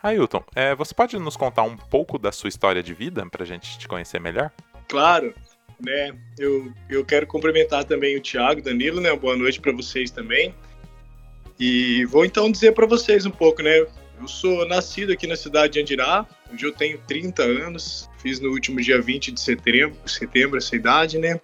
[0.00, 3.46] Ailton, é, você pode nos contar um pouco da sua história de vida para a
[3.46, 4.52] gente te conhecer melhor?
[4.86, 5.34] Claro
[5.80, 6.14] né?
[6.38, 9.14] Eu, eu quero cumprimentar também o Thiago, Danilo, né?
[9.14, 10.54] Boa noite para vocês também.
[11.58, 13.86] E vou então dizer para vocês um pouco, né?
[14.20, 18.50] Eu sou nascido aqui na cidade de Andirá, onde eu tenho 30 anos, fiz no
[18.50, 21.40] último dia 20 de setembro, setembro essa idade, né?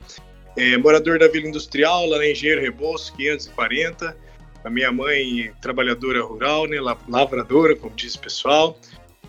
[0.56, 4.16] É, morador da Vila Industrial, lá na Engenheiro Rebouças, 540.
[4.62, 6.78] A minha mãe, trabalhadora rural, né?
[7.08, 8.78] Lavradora, como diz o pessoal.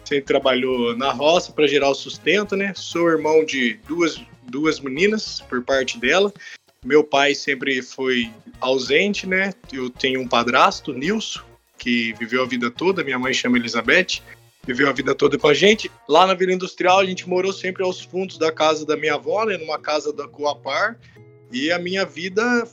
[0.03, 2.73] Sempre trabalhou na roça para gerar o sustento, né?
[2.75, 6.31] Sou irmão de duas duas meninas por parte dela.
[6.83, 9.53] Meu pai sempre foi ausente, né?
[9.71, 11.41] Eu tenho um padrasto, Nilson,
[11.77, 13.03] que viveu a vida toda.
[13.03, 14.21] Minha mãe chama Elizabeth,
[14.65, 15.89] viveu a vida toda com a gente.
[16.09, 19.45] Lá na Vila Industrial, a gente morou sempre aos fundos da casa da minha avó,
[19.45, 19.57] né?
[19.57, 20.99] Numa casa da Coapar.
[21.51, 22.67] E a minha vida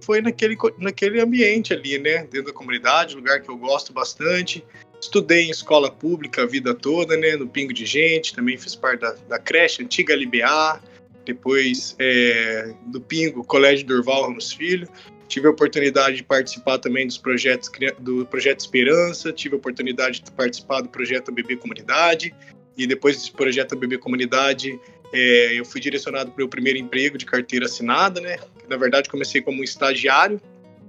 [0.00, 2.24] foi naquele, naquele ambiente ali, né?
[2.24, 4.64] Dentro da comunidade, lugar que eu gosto bastante.
[5.00, 7.36] Estudei em escola pública a vida toda, né?
[7.36, 10.80] No Pingo de Gente, também fiz parte da, da creche, antiga LBA,
[11.24, 14.88] depois é, do Pingo, Colégio Durval Ramos Filho.
[15.28, 20.30] Tive a oportunidade de participar também dos projetos do Projeto Esperança, tive a oportunidade de
[20.30, 22.32] participar do projeto Bebê Comunidade,
[22.76, 24.78] e depois desse projeto Bebê Comunidade,
[25.12, 28.38] é, eu fui direcionado para o primeiro emprego de carteira assinada, né?
[28.68, 30.40] Na verdade, comecei como estagiário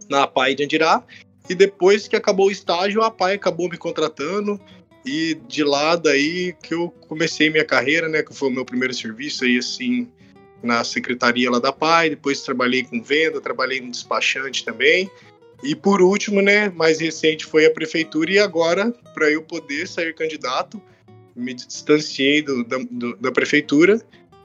[0.09, 1.03] na APAI de Andirá,
[1.50, 4.59] e depois que acabou o estágio, a PAI acabou me contratando.
[5.06, 8.22] E de lá daí que eu comecei minha carreira, né?
[8.22, 10.09] Que foi o meu primeiro serviço aí, assim,
[10.62, 12.09] na secretaria lá da PAI.
[12.12, 15.09] Depois trabalhei com venda, trabalhei no despachante também.
[15.63, 18.31] E por último, né, mais recente foi a prefeitura.
[18.31, 20.81] E agora, para eu poder sair candidato,
[21.36, 24.02] me distanciei do, da, do, da prefeitura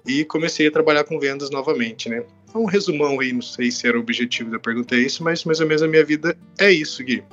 [0.07, 2.25] e comecei a trabalhar com vendas novamente, né?
[2.61, 5.61] Um resumão aí, não sei se era o objetivo da pergunta é isso, mas mais
[5.61, 7.25] ou menos a minha vida é isso, Gui.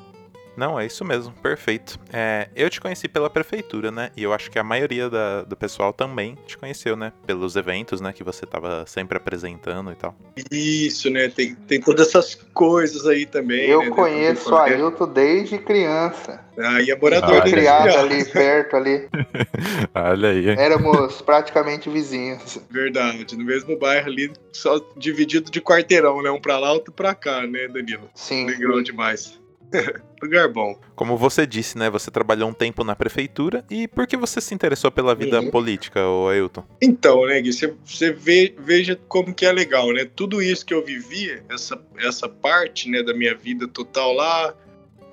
[0.56, 2.00] Não, é isso mesmo, perfeito.
[2.12, 4.12] É, eu te conheci pela prefeitura, né?
[4.16, 7.14] E eu acho que a maioria da, do pessoal também te conheceu, né?
[7.26, 8.12] Pelos eventos, né?
[8.12, 10.16] Que você estava sempre apresentando e tal.
[10.52, 11.30] Isso, né?
[11.30, 13.70] Tem, tem todas essas coisas aí também.
[13.70, 13.90] Eu né?
[13.90, 16.44] conheço o Ailton desde criança.
[16.58, 19.08] Aí é morador ah, criado ali, perto ali.
[19.96, 20.50] Olha aí.
[20.50, 22.60] Éramos praticamente vizinhos.
[22.70, 26.30] Verdade, no mesmo bairro ali, só dividido de quarteirão, né?
[26.30, 28.10] Um pra lá, outro pra cá, né, Danilo?
[28.14, 28.46] Sim.
[28.46, 29.39] Legal demais.
[30.22, 30.80] Lugar bom.
[30.96, 31.90] Como você disse, né?
[31.90, 35.50] Você trabalhou um tempo na prefeitura e por que você se interessou pela vida uhum.
[35.50, 36.64] política, Ailton?
[36.82, 40.06] Então, né, Gui, você, você vê, veja como que é legal, né?
[40.16, 44.54] Tudo isso que eu vivia, essa, essa parte né, da minha vida total lá,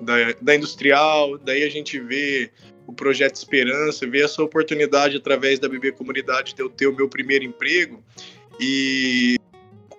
[0.01, 2.51] da, da industrial, daí a gente vê
[2.85, 7.09] o projeto Esperança, vê essa oportunidade através da BB Comunidade de eu ter o meu
[7.09, 8.03] primeiro emprego.
[8.59, 9.37] E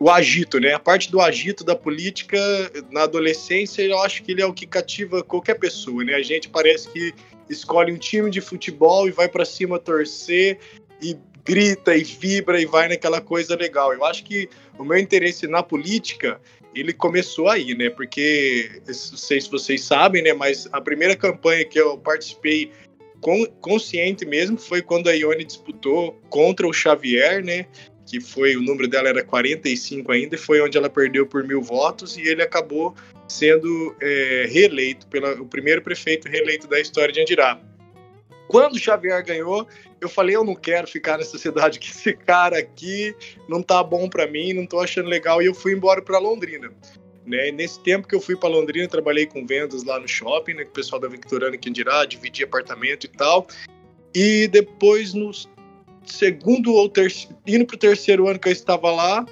[0.00, 0.74] o agito, né?
[0.74, 2.38] A parte do agito da política
[2.90, 6.14] na adolescência, eu acho que ele é o que cativa qualquer pessoa, né?
[6.14, 7.12] A gente parece que
[7.50, 10.58] escolhe um time de futebol e vai para cima torcer
[11.02, 13.92] e grita e vibra e vai naquela coisa legal.
[13.92, 14.48] Eu acho que
[14.78, 16.40] o meu interesse na política
[16.74, 17.90] ele começou aí, né?
[17.90, 20.32] Porque não sei se vocês sabem, né?
[20.32, 22.70] Mas a primeira campanha que eu participei
[23.60, 27.66] consciente mesmo foi quando a Ione disputou contra o Xavier, né?
[28.08, 31.60] Que foi o número dela era 45 ainda, e foi onde ela perdeu por mil
[31.60, 32.94] votos e ele acabou
[33.28, 37.60] sendo é, reeleito pelo primeiro prefeito reeleito da história de Andirá.
[38.48, 39.68] Quando o Xavier ganhou,
[40.00, 43.14] eu falei eu não quero ficar nessa cidade que esse cara aqui
[43.46, 46.72] não tá bom para mim, não tô achando legal e eu fui embora para Londrina.
[47.26, 47.50] Né?
[47.52, 50.70] nesse tempo que eu fui para Londrina, trabalhei com vendas lá no shopping, né, com
[50.70, 53.46] o pessoal da Victoriana aqui em Andirá, dividi apartamento e tal.
[54.14, 55.46] E depois, nos
[56.12, 59.26] segundo ou terceiro, indo para o terceiro ano que eu estava lá,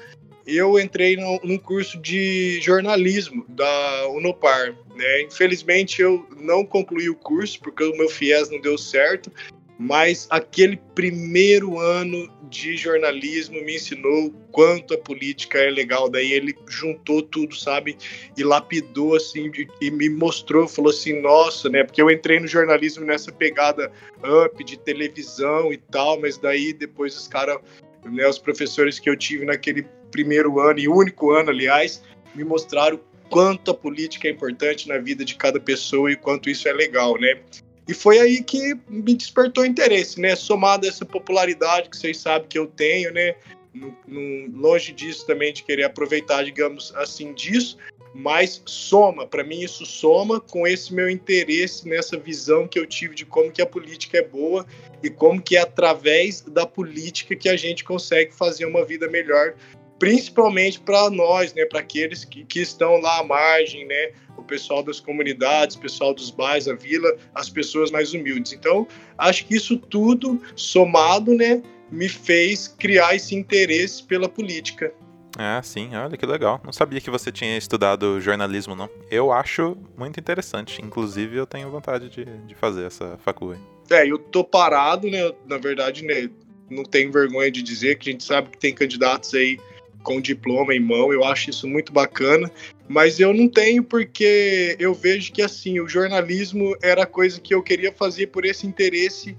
[0.46, 4.76] eu entrei no, num curso de jornalismo da Unopar.
[4.94, 5.23] Né?
[5.23, 9.31] Infelizmente eu não concluí o curso porque o meu FIES não deu certo,
[9.78, 16.08] mas aquele primeiro ano de jornalismo me ensinou quanto a política é legal.
[16.08, 17.96] Daí ele juntou tudo, sabe?
[18.37, 19.50] E lapidou assim
[19.81, 21.84] e me mostrou, falou assim, nossa, né?
[21.84, 23.93] Porque eu entrei no jornalismo nessa pegada
[24.25, 27.58] up de televisão e tal, mas daí depois os caras,
[28.05, 32.02] né, os professores que eu tive naquele primeiro ano e único ano, aliás,
[32.34, 36.69] me mostraram quanto a política é importante na vida de cada pessoa e quanto isso
[36.69, 37.40] é legal, né?
[37.88, 40.35] E foi aí que me despertou interesse, né?
[40.35, 43.35] Somado a essa popularidade que vocês sabem que eu tenho, né?
[43.73, 47.77] No, no, longe disso também de querer aproveitar, digamos assim, disso,
[48.15, 53.15] mas soma, para mim isso soma com esse meu interesse nessa visão que eu tive
[53.15, 54.67] de como que a política é boa
[55.03, 59.55] e como que é através da política que a gente consegue fazer uma vida melhor
[59.99, 64.83] principalmente para nós, né, para aqueles que, que estão lá à margem, né, o pessoal
[64.83, 68.53] das comunidades, o pessoal dos bairros, a vila, as pessoas mais humildes.
[68.53, 74.93] Então, acho que isso tudo somado, né, me fez criar esse interesse pela política.
[75.39, 76.61] Ah, sim, olha que legal.
[76.65, 78.89] Não sabia que você tinha estudado jornalismo, não.
[79.11, 80.81] Eu acho muito interessante.
[80.83, 83.61] Inclusive, eu tenho vontade de, de fazer essa faculdade.
[83.91, 85.31] É, eu tô parado, né?
[85.47, 86.31] Na verdade, né?
[86.71, 89.59] Não tenho vergonha de dizer que a gente sabe que tem candidatos aí
[90.06, 92.49] com diploma em mão, eu acho isso muito bacana,
[92.87, 97.53] mas eu não tenho porque eu vejo que assim, o jornalismo era a coisa que
[97.53, 99.37] eu queria fazer por esse interesse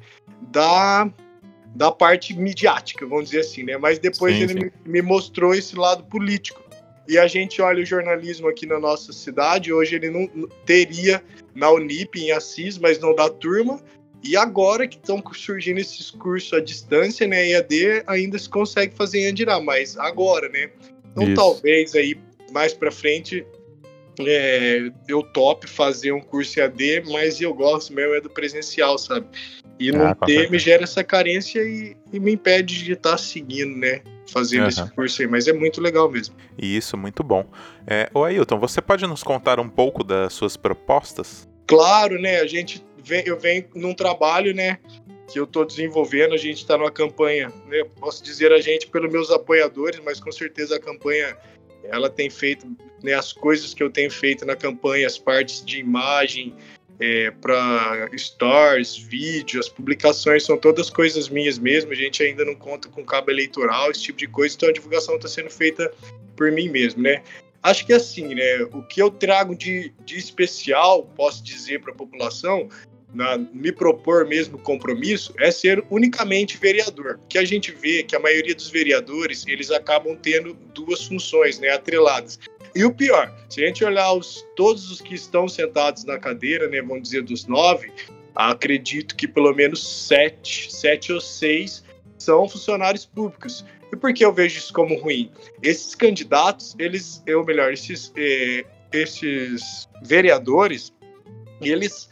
[0.51, 1.09] da
[1.73, 3.77] da parte midiática, vamos dizer assim, né?
[3.77, 4.59] Mas depois sim, ele sim.
[4.59, 6.61] Me, me mostrou esse lado político.
[7.07, 10.27] E a gente olha o jornalismo aqui na nossa cidade, hoje ele não
[10.65, 11.23] teria
[11.55, 13.79] na Unip, em Assis, mas não da turma,
[14.23, 17.49] e agora que estão surgindo esses cursos à distância, né?
[17.49, 20.69] EAD ainda se consegue fazer em Andirá, mas agora, né?
[21.11, 21.35] Então Isso.
[21.35, 22.17] talvez aí
[22.51, 23.45] mais para frente
[24.19, 29.27] é, eu top fazer um curso EAD, mas eu gosto mesmo é do presencial, sabe?
[29.79, 33.17] E não ah, ter me gera essa carência e, e, me impede de estar tá
[33.17, 34.01] seguindo, né?
[34.27, 34.67] Fazendo uhum.
[34.67, 36.35] esse curso aí, mas é muito legal mesmo.
[36.57, 37.45] Isso, muito bom.
[37.85, 41.47] É, ô Ailton, você pode nos contar um pouco das suas propostas?
[41.67, 42.39] Claro, né?
[42.39, 42.83] A gente
[43.25, 44.80] eu venho num trabalho, né,
[45.31, 46.33] que eu estou desenvolvendo.
[46.33, 50.31] A gente está numa campanha, né, posso dizer a gente pelos meus apoiadores, mas com
[50.31, 51.38] certeza a campanha
[51.83, 52.68] ela tem feito
[53.04, 56.54] né, as coisas que eu tenho feito na campanha, as partes de imagem
[57.00, 61.92] é, para stories, vídeos, as publicações são todas coisas minhas mesmo.
[61.92, 65.15] A gente ainda não conta com cabo eleitoral, esse tipo de coisa, então a divulgação
[65.15, 65.92] está sendo feita
[66.36, 67.24] por mim mesmo, né?
[67.62, 68.63] Acho que assim, né?
[68.74, 72.69] O que eu trago de, de especial, posso dizer para a população,
[73.13, 78.19] na, me propor mesmo compromisso é ser unicamente vereador, que a gente vê que a
[78.19, 82.39] maioria dos vereadores eles acabam tendo duas funções, né, atreladas.
[82.75, 86.68] E o pior, se a gente olhar os, todos os que estão sentados na cadeira,
[86.68, 87.92] né, vamos dizer dos nove,
[88.36, 91.83] acredito que pelo menos sete, sete ou seis
[92.18, 93.65] são funcionários públicos.
[93.92, 95.31] E por que eu vejo isso como ruim?
[95.63, 100.94] Esses candidatos, eles, ou melhor, esses, eh, esses vereadores,
[101.62, 102.09] eles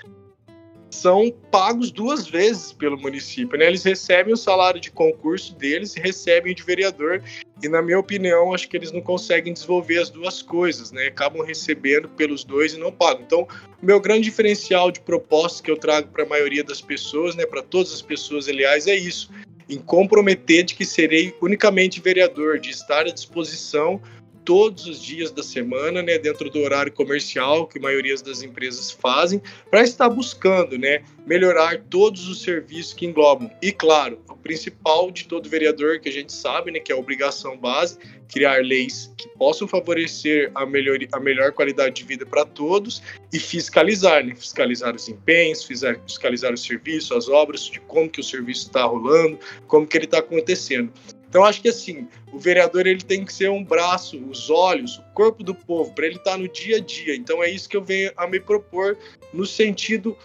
[0.96, 3.58] são pagos duas vezes pelo município.
[3.58, 3.68] Né?
[3.68, 7.22] Eles recebem o salário de concurso deles e recebem de vereador.
[7.62, 11.08] E, na minha opinião, acho que eles não conseguem desenvolver as duas coisas, né?
[11.08, 13.24] Acabam recebendo pelos dois e não pagam.
[13.24, 13.48] Então,
[13.82, 17.46] o meu grande diferencial de propostas que eu trago para a maioria das pessoas, né?
[17.46, 19.30] Para todas as pessoas, aliás, é isso.
[19.70, 24.02] Em comprometer de que serei unicamente vereador, de estar à disposição
[24.46, 28.92] todos os dias da semana, né, dentro do horário comercial que a maioria das empresas
[28.92, 33.50] fazem, para estar buscando, né, melhorar todos os serviços que englobam.
[33.62, 36.98] E claro, o principal de todo vereador que a gente sabe, né, que é a
[36.98, 37.98] obrigação base,
[38.32, 43.02] criar leis que possam favorecer a melhor, a melhor qualidade de vida para todos
[43.34, 48.24] e fiscalizar, né, fiscalizar os empenhos, fiscalizar o serviço, as obras, de como que o
[48.24, 50.92] serviço está rolando, como que ele está acontecendo.
[51.36, 55.04] Então acho que assim, o vereador ele tem que ser um braço, os olhos, o
[55.14, 57.14] corpo do povo, para ele estar tá no dia a dia.
[57.14, 58.98] Então é isso que eu venho a me propor
[59.34, 60.18] no sentido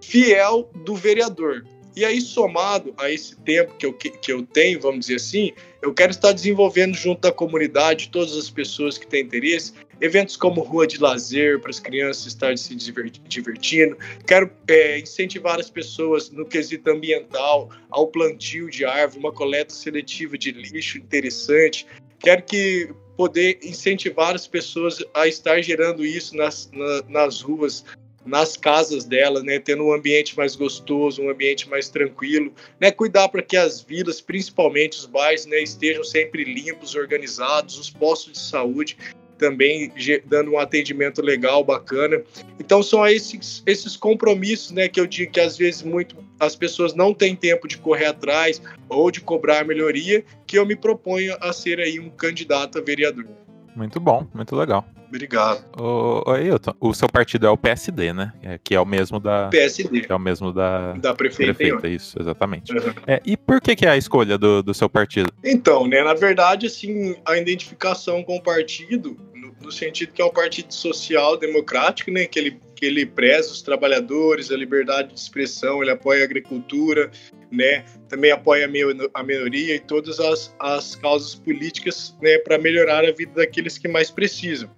[0.00, 1.64] fiel do vereador.
[1.94, 5.94] E aí, somado a esse tempo que eu, que eu tenho, vamos dizer assim, eu
[5.94, 10.86] quero estar desenvolvendo junto da comunidade, todas as pessoas que têm interesse, eventos como Rua
[10.86, 13.96] de Lazer, para as crianças estarem se divertindo.
[14.26, 20.36] Quero é, incentivar as pessoas no quesito ambiental, ao plantio de árvore, uma coleta seletiva
[20.36, 21.86] de lixo interessante.
[22.18, 27.84] Quero que poder incentivar as pessoas a estar gerando isso nas, na, nas ruas
[28.26, 33.28] nas casas delas, né, tendo um ambiente mais gostoso, um ambiente mais tranquilo, né, cuidar
[33.28, 38.40] para que as vilas, principalmente os bairros, né, estejam sempre limpos, organizados, os postos de
[38.40, 38.98] saúde
[39.38, 39.92] também
[40.24, 42.22] dando um atendimento legal, bacana.
[42.58, 46.94] Então são esses, esses compromissos, né, que eu digo que às vezes muito as pessoas
[46.94, 51.52] não têm tempo de correr atrás ou de cobrar melhoria, que eu me proponho a
[51.52, 53.26] ser aí um candidato a vereador.
[53.74, 54.86] Muito bom, muito legal.
[55.08, 55.64] Obrigado.
[55.78, 58.32] Ô, ô Ailton, o seu partido é o PSD, né?
[58.42, 59.48] É, que é o mesmo da.
[59.48, 60.06] PSD.
[60.08, 60.92] É o mesmo da.
[60.92, 61.54] Da prefeita.
[61.54, 62.72] prefeita isso, exatamente.
[62.72, 62.94] Uhum.
[63.06, 65.32] É, e por que, que é a escolha do, do seu partido?
[65.44, 66.02] Então, né?
[66.02, 70.72] Na verdade, assim, a identificação com o partido, no, no sentido que é um partido
[70.72, 72.26] social democrático, né?
[72.26, 77.10] Que ele, que ele preza os trabalhadores, a liberdade de expressão, ele apoia a agricultura,
[77.50, 77.84] né?
[78.08, 78.70] Também apoia
[79.14, 82.38] a minoria e todas as, as causas políticas, né?
[82.38, 84.70] Para melhorar a vida daqueles que mais precisam.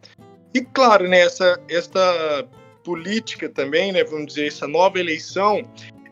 [0.54, 1.20] E claro, né?
[1.20, 2.48] Essa, esta
[2.84, 4.04] política também, né?
[4.04, 5.62] Vamos dizer, essa nova eleição,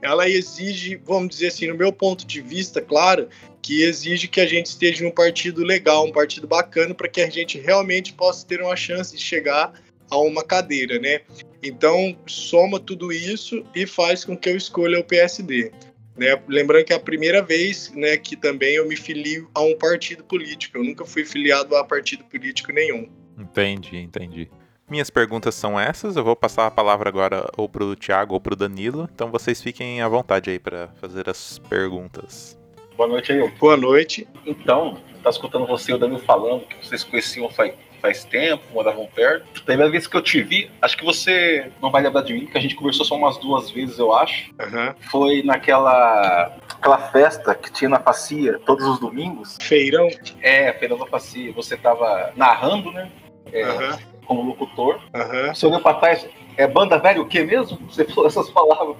[0.02, 3.28] ela exige, vamos dizer assim, no meu ponto de vista, claro,
[3.62, 7.20] que exige que a gente esteja em um partido legal, um partido bacana, para que
[7.20, 9.72] a gente realmente possa ter uma chance de chegar
[10.10, 11.20] a uma cadeira, né?
[11.66, 15.72] Então, soma tudo isso e faz com que eu escolha o PSD.
[16.16, 16.40] Né?
[16.48, 20.24] Lembrando que é a primeira vez né, que também eu me filio a um partido
[20.24, 20.78] político.
[20.78, 23.08] Eu nunca fui filiado a partido político nenhum.
[23.38, 24.50] Entendi, entendi.
[24.88, 26.16] Minhas perguntas são essas.
[26.16, 29.08] Eu vou passar a palavra agora ou pro Thiago ou pro Danilo.
[29.12, 32.56] Então vocês fiquem à vontade aí para fazer as perguntas.
[32.96, 33.48] Boa noite aí.
[33.58, 34.26] Boa noite.
[34.46, 37.74] Então, tá escutando você e o Danilo falando que vocês conheciam faz
[38.06, 39.62] faz tempo, moravam perto.
[39.64, 42.56] Primeira vez que eu te vi, acho que você não vai lembrar de mim, que
[42.56, 44.50] a gente conversou só umas duas vezes, eu acho.
[44.60, 44.94] Uhum.
[45.10, 49.56] Foi naquela aquela festa que tinha na Facia todos os domingos.
[49.60, 50.08] Feirão?
[50.40, 51.52] É, Feirão da Facia.
[51.52, 53.10] Você tava narrando, né?
[53.52, 53.98] É, uhum.
[54.24, 55.00] Como locutor.
[55.14, 55.54] Uhum.
[55.54, 57.78] Você olhou pra trás, é banda velha o quê mesmo?
[57.90, 58.96] Você falou essas palavras.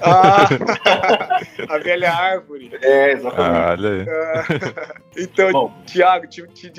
[0.00, 0.46] Ah,
[1.68, 2.70] a velha árvore.
[2.82, 3.56] É, exatamente.
[3.56, 4.06] Ah, olha aí.
[4.08, 6.26] Ah, então, Bom, Tiago,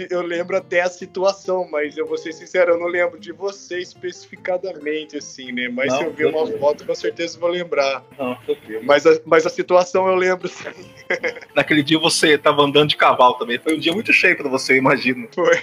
[0.10, 3.80] eu lembro até a situação, mas eu vou ser sincero, eu não lembro de você
[3.80, 5.68] especificadamente, assim, né?
[5.70, 8.04] Mas não, se eu ver uma foto, com certeza vou lembrar.
[8.18, 8.38] Não,
[8.84, 10.70] mas, a, mas a situação eu lembro, sim.
[11.56, 13.58] Naquele dia você estava andando de cavalo também.
[13.58, 15.28] Foi um dia muito cheio para você, imagino.
[15.34, 15.56] Foi.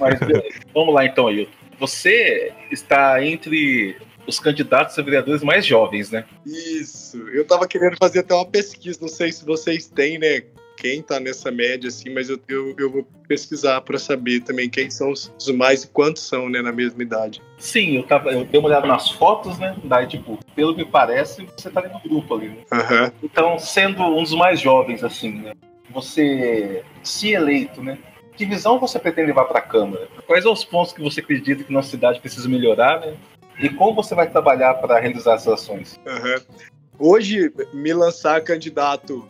[0.00, 0.18] Mas
[0.72, 1.62] vamos lá então, Ailton.
[1.82, 6.24] Você está entre os candidatos a vereadores mais jovens, né?
[6.46, 7.18] Isso.
[7.30, 10.44] Eu tava querendo fazer até uma pesquisa, não sei se vocês têm, né?
[10.76, 14.90] Quem tá nessa média, assim, mas eu, eu, eu vou pesquisar para saber também quem
[14.90, 17.42] são os, os, mais e quantos são, né, na mesma idade.
[17.58, 19.76] Sim, eu, tava, eu dei uma olhada nas fotos, né?
[19.82, 22.58] Daí, tipo, pelo que parece, você tá do grupo ali, né?
[22.72, 23.12] Uhum.
[23.24, 25.52] Então, sendo um dos mais jovens, assim, né?
[25.90, 27.98] Você, se eleito, né?
[28.36, 30.08] Que visão você pretende levar para a Câmara?
[30.26, 33.16] Quais são os pontos que você acredita que nossa cidade precisa melhorar, né?
[33.60, 36.00] E como você vai trabalhar para realizar essas ações?
[36.06, 36.62] Uhum.
[36.98, 39.28] Hoje, me lançar candidato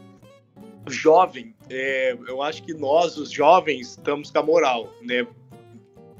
[0.86, 5.26] jovem, é, eu acho que nós, os jovens, estamos com a moral, né?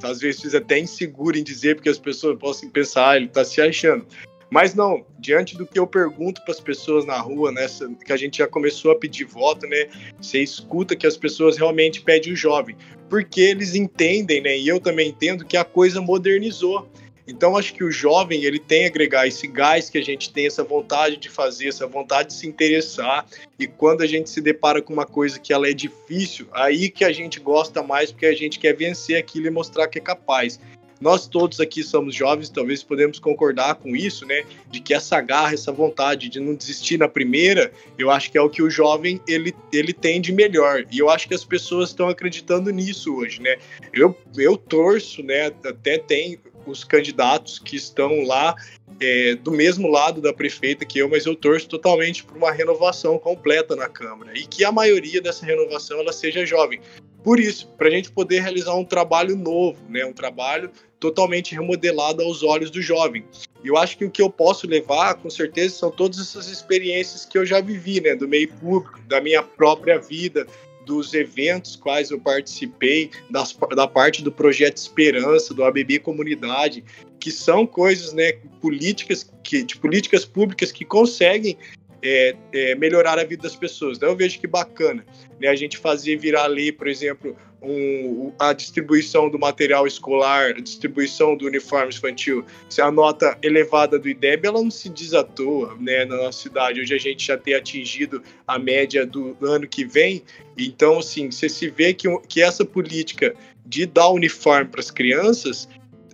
[0.03, 3.61] Às vezes até inseguro em dizer, porque as pessoas possam pensar, ah, ele está se
[3.61, 4.05] achando.
[4.53, 7.67] Mas não, diante do que eu pergunto para as pessoas na rua, né,
[8.05, 9.89] que a gente já começou a pedir voto, né?
[10.21, 12.77] Você escuta que as pessoas realmente pedem o jovem,
[13.09, 14.59] porque eles entendem, né?
[14.59, 16.87] E eu também entendo que a coisa modernizou.
[17.27, 20.47] Então acho que o jovem ele tem a agregar esse gás que a gente tem,
[20.47, 23.25] essa vontade de fazer, essa vontade de se interessar.
[23.59, 27.07] E quando a gente se depara com uma coisa que ela é difícil, aí que
[27.07, 30.61] a gente gosta mais porque a gente quer vencer aquilo e mostrar que é capaz.
[31.03, 34.45] Nós todos aqui somos jovens, talvez podemos concordar com isso, né?
[34.71, 38.41] De que essa garra, essa vontade de não desistir na primeira, eu acho que é
[38.41, 40.87] o que o jovem ele, ele tem de melhor.
[40.93, 43.57] E eu acho que as pessoas estão acreditando nisso hoje, né?
[43.93, 45.47] Eu, eu torço, né?
[45.65, 48.55] Até tem os candidatos que estão lá
[49.01, 53.19] é, do mesmo lado da prefeita que eu, mas eu torço totalmente por uma renovação
[53.19, 56.81] completa na Câmara e que a maioria dessa renovação ela seja jovem.
[57.25, 60.71] Por isso, para a gente poder realizar um trabalho novo, né, um trabalho
[61.03, 63.25] totalmente remodelado aos olhos do jovem.
[63.65, 67.25] E eu acho que o que eu posso levar, com certeza, são todas essas experiências
[67.25, 70.47] que eu já vivi, né, do meio público, da minha própria vida,
[70.87, 76.85] dos eventos quais eu participei, das, da parte do projeto Esperança, do ABB Comunidade,
[77.19, 81.59] que são coisas, né, políticas que, de políticas públicas que conseguem
[82.01, 83.97] é, é, melhorar a vida das pessoas.
[83.97, 85.05] Então eu vejo que bacana,
[85.41, 90.61] né, a gente fazer virar lei, por exemplo, um, a distribuição do material escolar, a
[90.61, 95.23] distribuição do uniforme infantil, se a nota elevada do IDEB, ela não se diz à
[95.23, 96.81] toa, né, na nossa cidade.
[96.81, 100.23] Hoje a gente já tem atingido a média do ano que vem,
[100.57, 105.69] então, assim, você se vê que, que essa política de dar uniforme para as crianças,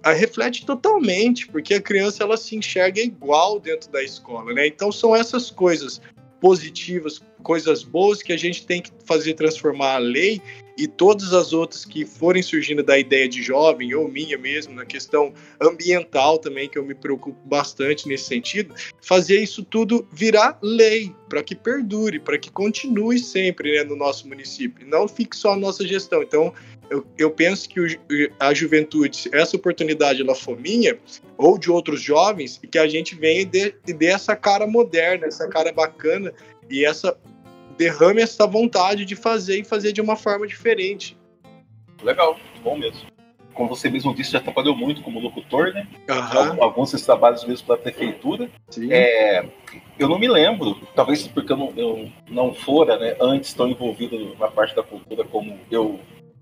[0.05, 4.67] reflete totalmente, porque a criança ela se enxerga igual dentro da escola, né?
[4.67, 6.01] Então são essas coisas
[6.41, 10.41] positivas, coisas boas que a gente tem que fazer transformar a lei
[10.77, 14.87] e todas as outras que forem surgindo da ideia de jovem ou minha mesmo na
[14.87, 21.13] questão ambiental também que eu me preocupo bastante nesse sentido, fazer isso tudo virar lei
[21.29, 25.57] para que perdure, para que continue sempre né, no nosso município, não fique só a
[25.57, 26.23] nossa gestão.
[26.23, 26.55] Então
[26.91, 27.87] eu, eu penso que o,
[28.39, 30.99] a juventude, essa oportunidade ela for minha
[31.37, 34.67] ou de outros jovens, e que a gente venha e dê, e dê essa cara
[34.67, 36.33] moderna, essa cara bacana
[36.71, 37.17] e essa
[37.77, 41.17] derrame essa vontade de fazer e fazer de uma forma diferente.
[42.03, 43.09] Legal, bom mesmo.
[43.55, 45.89] Como você mesmo disse, já trabalhou muito como locutor, né?
[46.09, 46.63] Uhum.
[46.63, 48.49] Alguns desses trabalhos mesmo para a prefeitura.
[48.91, 49.45] É,
[49.99, 54.37] eu não me lembro, talvez porque eu não, eu não fora né, antes tão envolvido
[54.39, 55.99] na parte da cultura como eu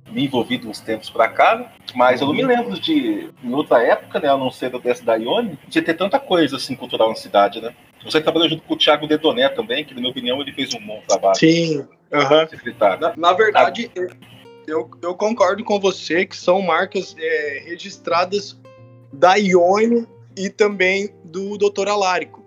[0.08, 1.70] me envolvi uns tempos para cá, né?
[1.94, 5.14] mas eu não me lembro de, em outra época, né, a não ser dessa da
[5.16, 7.74] Ione, de ter tanta coisa assim cultural na cidade, né?
[8.04, 10.86] Você trabalhou junto com o Thiago Dedoné também, que, na minha opinião, ele fez um
[10.86, 11.36] bom trabalho.
[11.36, 11.78] Sim.
[12.12, 12.98] Uhum.
[13.00, 13.90] Na, na, verdade,
[14.66, 18.56] eu, eu concordo com você que são marcas é, registradas
[19.12, 21.88] da Ione e também do Dr.
[21.88, 22.44] Alárico.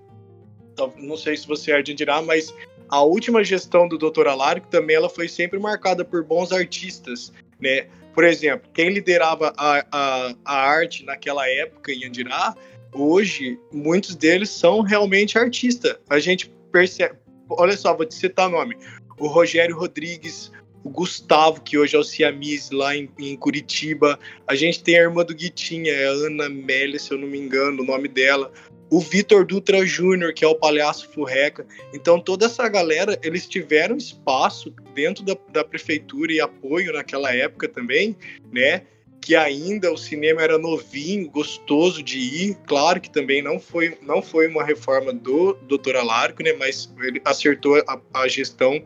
[0.72, 2.54] Então, não sei se você é de dirá, mas
[2.88, 4.28] a última gestão do Dr.
[4.28, 7.88] Alárico também ela foi sempre marcada por bons artistas, né?
[8.14, 12.56] Por exemplo, quem liderava a, a, a arte naquela época em Andirá
[12.94, 15.96] hoje, muitos deles são realmente artistas.
[16.10, 17.16] A gente percebe.
[17.50, 18.78] Olha só, vou te citar nome:
[19.18, 20.52] o Rogério Rodrigues,
[20.84, 24.20] o Gustavo, que hoje é o Ciamis lá em, em, Curitiba.
[24.48, 27.84] A gente tem a irmã do Guitinha, é Ana Amélia, se eu não me engano,
[27.84, 28.52] o nome dela.
[28.90, 31.66] O Vitor Dutra Júnior, que é o palhaço Furreca.
[31.94, 37.68] Então, toda essa galera, eles tiveram espaço dentro da, da prefeitura e apoio naquela época
[37.68, 38.16] também,
[38.52, 38.84] né?
[39.22, 42.58] que ainda o cinema era novinho, gostoso de ir.
[42.66, 45.98] Claro que também não foi, não foi uma reforma do Dr.
[45.98, 46.54] Alarco, né?
[46.54, 48.82] Mas ele acertou a, a gestão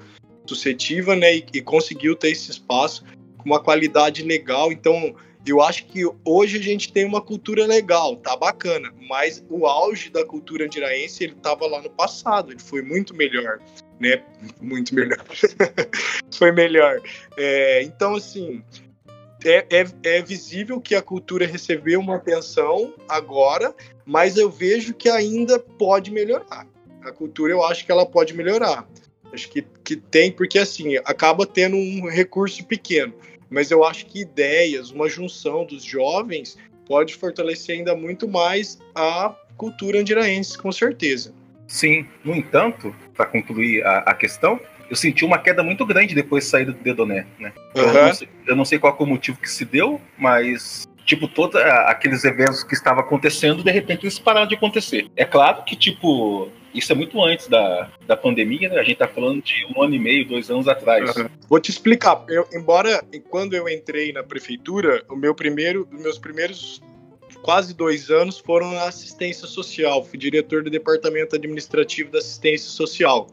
[0.45, 1.37] suscetiva, né?
[1.37, 3.05] E, e, conseguiu ter esse espaço
[3.37, 4.71] com uma qualidade legal.
[4.71, 5.15] Então,
[5.51, 8.93] eu acho que hoje a gente tem uma cultura legal, tá bacana.
[9.09, 12.51] Mas o auge da cultura andiraense, ele tava lá no passado.
[12.51, 13.59] Ele foi muito melhor,
[13.99, 14.23] né?
[14.61, 15.23] Muito melhor.
[16.33, 17.01] foi melhor.
[17.37, 18.63] É, então, assim
[19.45, 23.75] é, é, é, visível que a cultura recebeu uma atenção agora,
[24.05, 26.65] mas eu vejo que ainda pode melhorar.
[27.01, 28.87] A cultura eu acho que ela pode melhorar.
[29.33, 33.13] Acho que, que tem, porque assim, acaba tendo um recurso pequeno.
[33.53, 39.35] Mas eu acho que ideias, uma junção dos jovens, pode fortalecer ainda muito mais a
[39.55, 41.33] cultura andiraense, com certeza.
[41.67, 46.45] Sim, no entanto, para concluir a, a questão, eu senti uma queda muito grande depois
[46.45, 47.53] de sair do Dedoné, né?
[47.75, 47.83] Uhum.
[47.83, 51.27] Eu, não sei, eu, não sei, qual é o motivo que se deu, mas tipo,
[51.27, 55.05] todos aqueles eventos que estavam acontecendo, de repente eles pararam de acontecer.
[55.15, 58.79] É claro que, tipo, isso é muito antes da, da pandemia, né?
[58.79, 61.15] A gente tá falando de um ano e meio, dois anos atrás.
[61.15, 61.29] Uhum.
[61.47, 62.23] Vou te explicar.
[62.27, 66.81] Eu, embora, quando eu entrei na prefeitura, o meu primeiro, os meus primeiros
[67.41, 70.03] quase dois anos foram na assistência social.
[70.03, 73.27] Fui diretor do departamento administrativo da assistência social.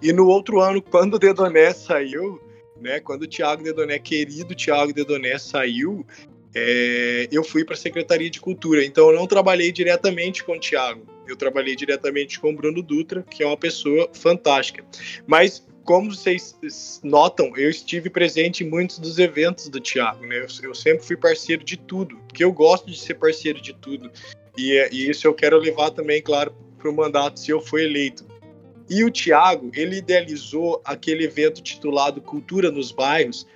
[0.00, 2.40] E no outro ano, quando o Dedoné saiu,
[2.80, 6.06] né, quando o Tiago Dedoné, querido Tiago Dedoné, saiu,
[6.54, 8.84] é, eu fui para a Secretaria de Cultura.
[8.84, 13.22] Então eu não trabalhei diretamente com o Tiago, eu trabalhei diretamente com o Bruno Dutra,
[13.22, 14.84] que é uma pessoa fantástica.
[15.26, 20.38] Mas como vocês notam, eu estive presente em muitos dos eventos do Tiago, né?
[20.38, 24.10] Eu, eu, sempre fui parceiro de tudo, porque eu gosto de ser parceiro de tudo.
[24.56, 28.24] E, e isso eu quero levar também, claro, para o mandato se eu for eleito.
[28.88, 33.46] E o Tiago, ele idealizou aquele evento titulado Cultura nos Bairros,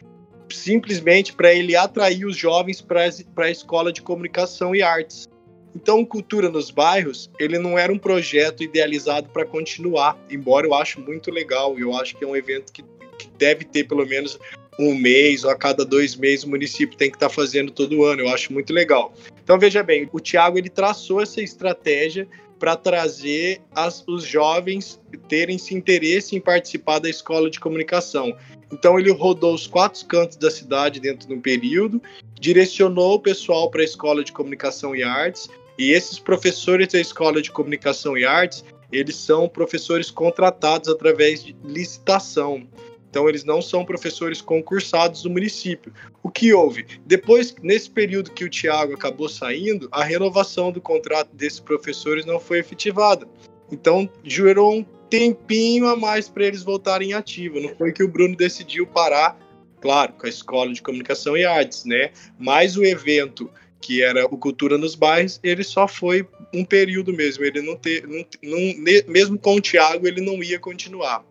[0.48, 5.28] simplesmente para ele atrair os jovens para a escola de comunicação e artes.
[5.74, 11.00] Então, Cultura nos Bairros, ele não era um projeto idealizado para continuar, embora eu acho
[11.00, 12.84] muito legal, eu acho que é um evento que,
[13.18, 14.38] que deve ter pelo menos
[14.78, 18.04] um mês ou a cada dois meses o município tem que estar tá fazendo todo
[18.04, 19.12] ano, eu acho muito legal.
[19.42, 25.56] Então, veja bem, o Tiago ele traçou essa estratégia para trazer as, os jovens terem
[25.56, 28.34] esse interesse em participar da escola de comunicação.
[28.72, 32.00] Então ele rodou os quatro cantos da cidade dentro de um período,
[32.40, 37.42] direcionou o pessoal para a escola de comunicação e artes, e esses professores da escola
[37.42, 42.66] de comunicação e artes, eles são professores contratados através de licitação.
[43.10, 45.92] Então, eles não são professores concursados do município.
[46.22, 46.84] O que houve?
[47.06, 52.40] Depois, nesse período que o Tiago acabou saindo, a renovação do contrato desses professores não
[52.40, 53.26] foi efetivada.
[53.70, 57.60] Então, gerou um tempinho a mais para eles voltarem ativo.
[57.60, 59.38] Não foi que o Bruno decidiu parar,
[59.80, 62.10] claro, com a Escola de Comunicação e Artes, né?
[62.36, 63.48] Mas o evento
[63.84, 67.44] que era o Cultura nos Bairros, ele só foi um período mesmo.
[67.44, 68.58] Ele não ter, não, não,
[69.06, 71.22] mesmo com o Tiago, ele não ia continuar.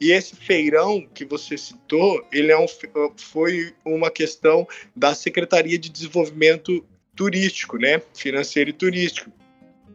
[0.00, 2.66] E esse feirão que você citou, ele é um,
[3.16, 8.02] foi uma questão da Secretaria de Desenvolvimento Turístico, né?
[8.12, 9.30] Financeiro e turístico.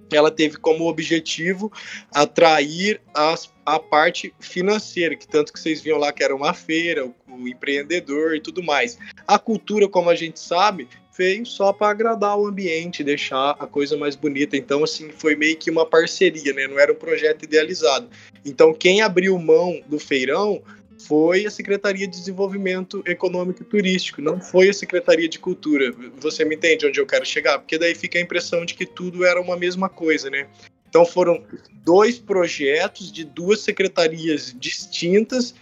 [0.10, 1.70] Ela teve como objetivo
[2.14, 7.06] atrair as, a parte financeira, que tanto que vocês viam lá que era uma feira,
[7.06, 8.98] o, o empreendedor e tudo mais.
[9.28, 10.88] A cultura, como a gente sabe,
[11.20, 14.56] veio só para agradar o ambiente, deixar a coisa mais bonita.
[14.56, 16.66] Então, assim, foi meio que uma parceria, né?
[16.66, 18.08] Não era um projeto idealizado.
[18.46, 20.62] Então, quem abriu mão do feirão
[20.98, 25.94] foi a Secretaria de Desenvolvimento Econômico e Turístico, não foi a Secretaria de Cultura.
[26.20, 27.60] Você me entende onde eu quero chegar?
[27.60, 30.48] Porque daí fica a impressão de que tudo era uma mesma coisa, né?
[30.90, 31.44] Então foram
[31.84, 35.54] dois projetos de duas secretarias distintas.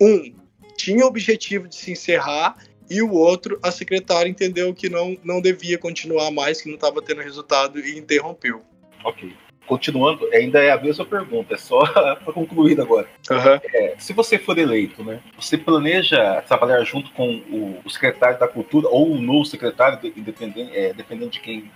[0.00, 0.32] Um
[0.76, 2.56] tinha o objetivo de se encerrar
[2.88, 7.00] e o outro, a secretária entendeu que não, não devia continuar mais, que não estava
[7.02, 8.62] tendo resultado e interrompeu.
[9.04, 9.32] Ok.
[9.66, 13.08] Continuando, ainda é a mesma pergunta, é só para concluir agora.
[13.30, 13.60] Uhum.
[13.74, 18.48] É, se você for eleito, né, você planeja trabalhar junto com o, o secretário da
[18.48, 21.70] Cultura ou o novo secretário, independente, é, dependendo de quem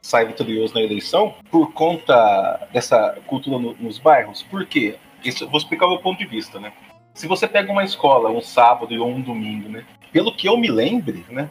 [0.00, 4.42] sai vitorioso na eleição, por conta dessa cultura no, nos bairros?
[4.42, 4.96] Por quê?
[5.24, 6.72] Isso, vou explicar o meu ponto de vista, né?
[7.14, 9.84] Se você pega uma escola um sábado ou um domingo, né?
[10.12, 11.48] Pelo que eu me lembre, né?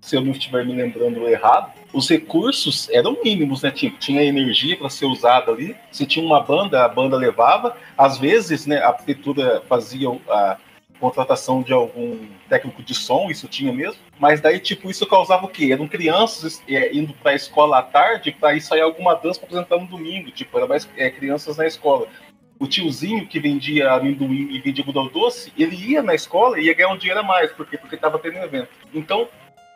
[0.00, 3.70] Se eu não estiver me lembrando errado, os recursos eram mínimos, né?
[3.70, 5.76] Tinha, tinha energia para ser usada ali.
[5.92, 7.76] Se tinha uma banda, a banda levava.
[7.96, 8.82] Às vezes, né?
[8.82, 10.56] A prefeitura fazia a
[10.98, 12.18] contratação de algum
[12.48, 14.00] técnico de som, isso tinha mesmo.
[14.18, 15.70] Mas daí, tipo, isso causava o quê?
[15.72, 19.48] Eram crianças é, indo para a escola à tarde para ir sair alguma dança para
[19.48, 20.30] apresentar no domingo.
[20.30, 22.06] Tipo, era mais é, crianças na escola
[22.60, 26.74] o tiozinho que vendia amendoim e vendia budão doce, ele ia na escola e ia
[26.74, 28.68] ganhar um dinheiro a mais, porque porque estava tendo evento.
[28.92, 29.26] Então,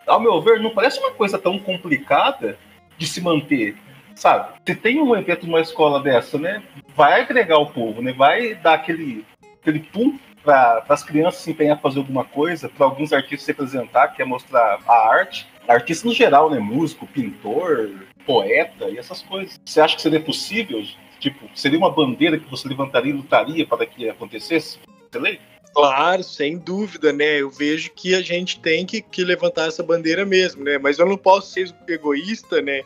[0.06, 2.58] ao meu ver, não parece uma coisa tão complicada
[2.98, 3.74] de se manter,
[4.14, 4.52] sabe?
[4.66, 6.62] Se tem um evento numa escola dessa, né,
[6.94, 9.24] vai agregar o povo, né, vai dar aquele
[9.60, 13.50] aquele pum para as crianças se empenhar a fazer alguma coisa, para alguns artistas se
[13.50, 15.48] apresentar, quer mostrar a arte.
[15.66, 16.58] Artista no geral, né?
[16.58, 17.90] Músico, pintor,
[18.26, 19.58] poeta e essas coisas.
[19.64, 20.82] Você acha que seria possível
[21.20, 24.78] Tipo, seria uma bandeira que você levantaria e lutaria para que acontecesse?
[25.74, 27.40] Claro, sem dúvida, né?
[27.40, 30.78] Eu vejo que a gente tem que, que levantar essa bandeira mesmo, né?
[30.78, 32.82] Mas eu não posso ser egoísta, né?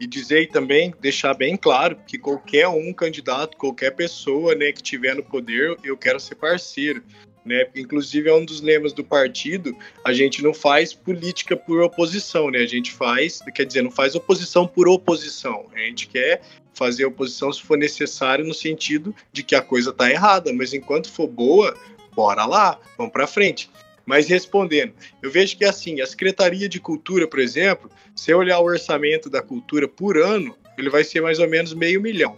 [0.00, 5.14] E dizer também, deixar bem claro que qualquer um candidato, qualquer pessoa, né, que tiver
[5.14, 7.02] no poder, eu quero ser parceiro.
[7.48, 7.66] Né?
[7.74, 12.58] Inclusive é um dos lemas do partido, a gente não faz política por oposição, né?
[12.58, 15.64] A gente faz, quer dizer, não faz oposição por oposição.
[15.74, 16.42] A gente quer
[16.74, 21.10] fazer oposição se for necessário no sentido de que a coisa está errada, mas enquanto
[21.10, 21.74] for boa,
[22.14, 23.70] bora lá, vamos para frente.
[24.04, 28.58] Mas respondendo, eu vejo que assim, a Secretaria de Cultura, por exemplo, se eu olhar
[28.58, 32.36] o orçamento da cultura por ano, ele vai ser mais ou menos meio milhão.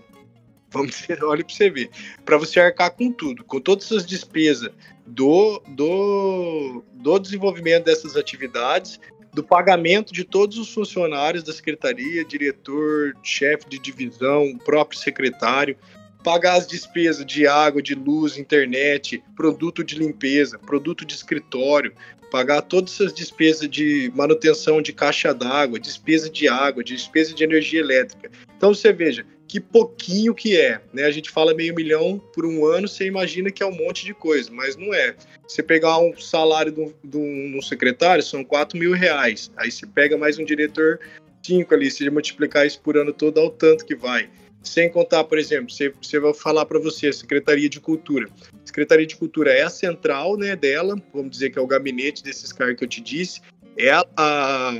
[0.70, 1.90] Vamos dizer, olha para você ver.
[2.24, 4.70] Para você arcar com tudo, com todas as despesas
[5.06, 9.00] do, do, do desenvolvimento dessas atividades,
[9.32, 15.76] do pagamento de todos os funcionários da secretaria, diretor, chefe de divisão, próprio secretário,
[16.22, 21.92] pagar as despesas de água, de luz, internet, produto de limpeza, produto de escritório,
[22.30, 27.80] pagar todas essas despesas de manutenção de caixa d'água, despesa de água, despesa de energia
[27.80, 28.30] elétrica.
[28.56, 31.02] Então você veja, que pouquinho que é, né?
[31.02, 34.14] A gente fala meio milhão por um ano, você imagina que é um monte de
[34.14, 35.16] coisa, mas não é.
[35.42, 39.50] Você pegar um salário de um, um secretário, são 4 mil reais.
[39.56, 41.00] Aí você pega mais um diretor,
[41.42, 44.30] 5 ali, se multiplicar isso por ano todo, ao tanto que vai.
[44.62, 48.28] Sem contar, por exemplo, você, você vai falar para você, Secretaria de Cultura.
[48.64, 52.52] Secretaria de Cultura é a central né, dela, vamos dizer que é o gabinete desses
[52.52, 53.40] caras que eu te disse,
[53.76, 54.72] é a, a,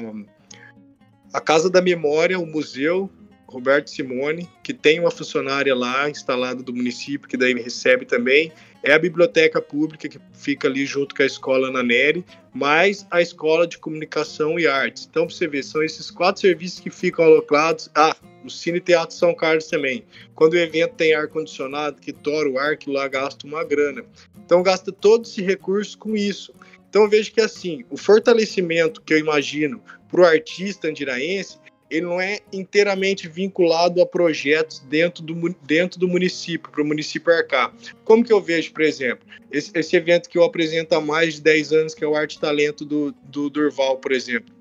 [1.35, 3.11] a Casa da Memória, o museu,
[3.51, 8.53] Roberto Simone, que tem uma funcionária lá instalada do município, que daí recebe também.
[8.83, 13.21] É a biblioteca pública que fica ali junto com a escola na Neri, mais a
[13.21, 15.07] escola de comunicação e artes.
[15.11, 17.91] Então, você vê, são esses quatro serviços que ficam alocados.
[17.95, 20.05] Ah, o Cine Teatro São Carlos também.
[20.35, 24.05] Quando o evento tem ar-condicionado, que tora o ar, que lá gasta uma grana.
[24.45, 26.55] Então, gasta todo esse recurso com isso.
[26.89, 31.60] Então, vejo que, assim, o fortalecimento que eu imagino para o artista andiraense
[31.91, 37.33] ele não é inteiramente vinculado a projetos dentro do, dentro do município, para o município
[37.33, 37.75] arcar.
[38.05, 41.41] Como que eu vejo, por exemplo, esse, esse, evento que eu apresento há mais de
[41.43, 44.55] 10 anos, que é o Arte Talento do, do Durval, por exemplo.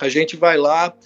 [0.00, 0.96] A gente vai lá,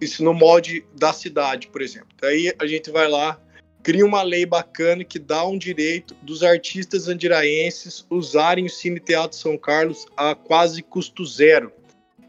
[0.00, 2.08] isso no molde da cidade, por exemplo.
[2.20, 3.40] Daí a gente vai lá,
[3.82, 9.36] cria uma lei bacana que dá um direito dos artistas andiraenses usarem o Cine Teatro
[9.36, 11.72] São Carlos a quase custo zero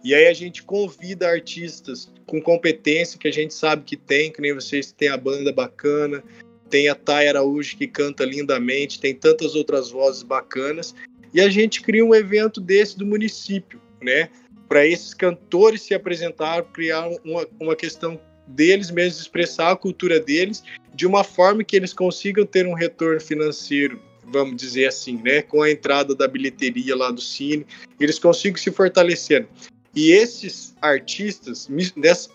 [0.03, 4.41] E aí a gente convida artistas com competência que a gente sabe que tem, que
[4.41, 6.21] nem vocês tem a banda bacana,
[6.69, 10.93] tem a Thay Araújo que canta lindamente, tem tantas outras vozes bacanas,
[11.33, 14.29] e a gente cria um evento desse do município, né?
[14.67, 20.63] Para esses cantores se apresentar, criar uma, uma questão deles mesmos, expressar a cultura deles
[20.93, 25.41] de uma forma que eles consigam ter um retorno financeiro, vamos dizer assim, né?
[25.41, 27.65] Com a entrada da bilheteria lá do cine,
[27.99, 29.47] eles consigam se fortalecer.
[29.95, 31.69] E esses artistas,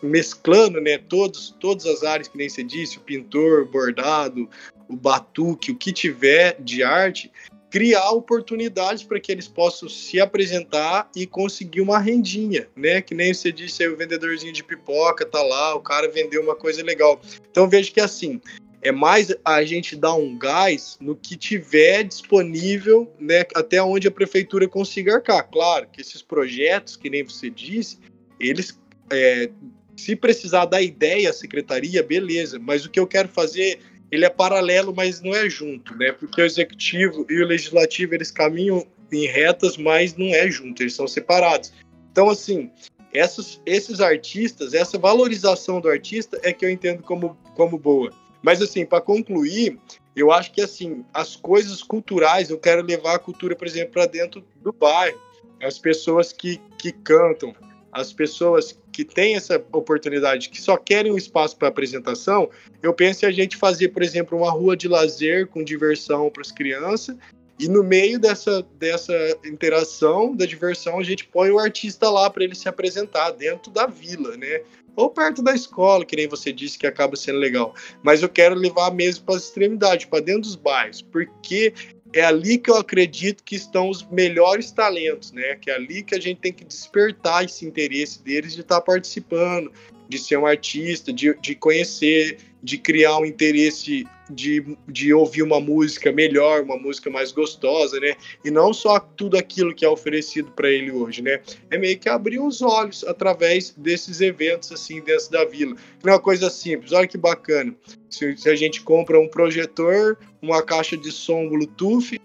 [0.01, 4.49] mesclando né, todos, todas as áreas que nem você disse, o pintor, o bordado,
[4.89, 7.33] o batuque, o que tiver de arte,
[7.69, 13.03] criar oportunidades para que eles possam se apresentar e conseguir uma rendinha, né?
[13.03, 16.55] Que nem você disse aí, o vendedorzinho de pipoca tá lá, o cara vendeu uma
[16.55, 17.21] coisa legal.
[17.51, 18.41] Então vejo que assim,
[18.89, 23.45] é mais a gente dar um gás no que tiver disponível, né?
[23.55, 25.49] Até onde a prefeitura consiga arcar.
[25.51, 27.99] Claro que esses projetos, que nem você disse,
[28.41, 28.79] eles
[29.13, 29.51] é,
[29.97, 33.79] se precisar da ideia à secretaria, beleza, mas o que eu quero fazer
[34.11, 36.13] ele é paralelo, mas não é junto, né?
[36.13, 40.95] Porque o executivo e o legislativo eles caminham em retas, mas não é junto, eles
[40.95, 41.75] são separados.
[42.11, 42.71] Então, assim,
[43.13, 48.11] essas, esses artistas, essa valorização do artista é que eu entendo como, como boa.
[48.43, 49.79] Mas, assim, para concluir,
[50.15, 54.07] eu acho que, assim, as coisas culturais, eu quero levar a cultura, por exemplo, para
[54.07, 55.21] dentro do bairro.
[55.63, 57.55] As pessoas que, que cantam,
[57.93, 62.51] as pessoas que têm essa oportunidade, que só querem um espaço para apresentação,
[62.83, 66.43] eu penso em a gente fazer, por exemplo, uma rua de lazer com diversão para
[66.43, 67.17] as crianças,
[67.59, 72.45] e no meio dessa, dessa interação, da diversão, a gente põe o artista lá para
[72.45, 74.63] ele se apresentar dentro da vila, né?
[74.95, 77.75] Ou perto da escola, que nem você disse, que acaba sendo legal.
[78.03, 81.73] Mas eu quero levar mesmo para as extremidades, para dentro dos bairros, porque
[82.13, 85.57] é ali que eu acredito que estão os melhores talentos, né?
[85.57, 89.73] Que é ali que a gente tem que despertar esse interesse deles de estar participando,
[90.09, 95.61] de ser um artista, de, de conhecer, de criar um interesse de, de ouvir uma
[95.61, 98.15] música melhor, uma música mais gostosa, né?
[98.45, 101.41] E não só tudo aquilo que é oferecido para ele hoje, né?
[101.71, 105.77] É meio que abrir os olhos através desses eventos assim dentro da vila.
[106.05, 107.75] É uma coisa simples, olha que bacana.
[108.11, 112.19] Se, se a gente compra um projetor, uma caixa de som Bluetooth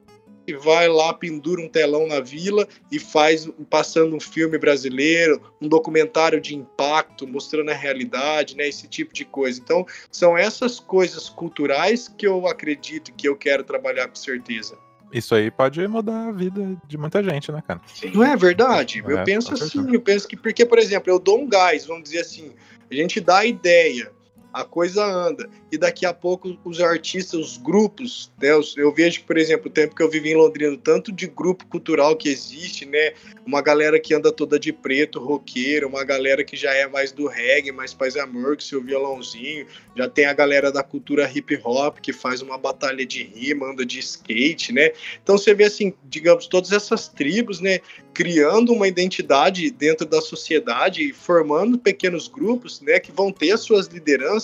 [0.48, 5.68] e vai lá, pendura um telão na vila e faz passando um filme brasileiro, um
[5.68, 9.60] documentário de impacto, mostrando a realidade, né, esse tipo de coisa.
[9.60, 14.78] Então, são essas coisas culturais que eu acredito que eu quero trabalhar com certeza.
[15.14, 17.80] Isso aí pode mudar a vida de muita gente, né, cara?
[18.14, 19.04] Não é verdade?
[19.06, 22.06] É, eu penso assim, eu penso que porque, por exemplo, eu dou um gás, vamos
[22.06, 22.52] dizer assim,
[22.90, 24.12] a gente dá a ideia,
[24.54, 25.50] a coisa anda.
[25.72, 28.50] E daqui a pouco os artistas, os grupos, né?
[28.78, 32.16] Eu vejo por exemplo, o tempo que eu vivi em Londrina, tanto de grupo cultural
[32.16, 33.14] que existe, né?
[33.46, 37.28] Uma galera que anda toda de preto, roqueiro, uma galera que já é mais do
[37.28, 39.66] reggae, mais paz e amor, que seu violãozinho.
[39.98, 43.84] Já tem a galera da cultura hip hop que faz uma batalha de rima, anda
[43.84, 44.92] de skate, né?
[45.24, 47.80] Então você vê assim, digamos, todas essas tribos, né?
[48.14, 53.00] Criando uma identidade dentro da sociedade e formando pequenos grupos, né?
[53.00, 54.43] Que vão ter as suas lideranças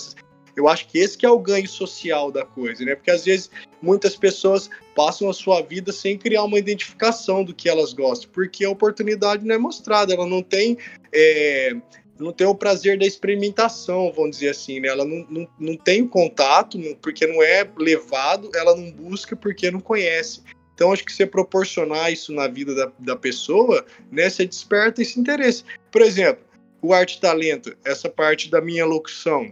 [0.56, 2.94] eu acho que esse que é o ganho social da coisa, né?
[2.94, 7.68] Porque às vezes muitas pessoas passam a sua vida sem criar uma identificação do que
[7.68, 10.76] elas gostam, porque a oportunidade não é mostrada, ela não tem.
[11.12, 11.74] É,
[12.18, 14.88] não tem o prazer da experimentação, vamos dizer assim, né?
[14.88, 19.80] Ela não, não, não tem contato, porque não é levado, ela não busca porque não
[19.80, 20.42] conhece.
[20.74, 24.28] Então, acho que você proporcionar isso na vida da, da pessoa, né?
[24.28, 25.64] Você desperta esse interesse.
[25.90, 26.44] Por exemplo,
[26.82, 29.50] o arte talento, essa parte da minha locução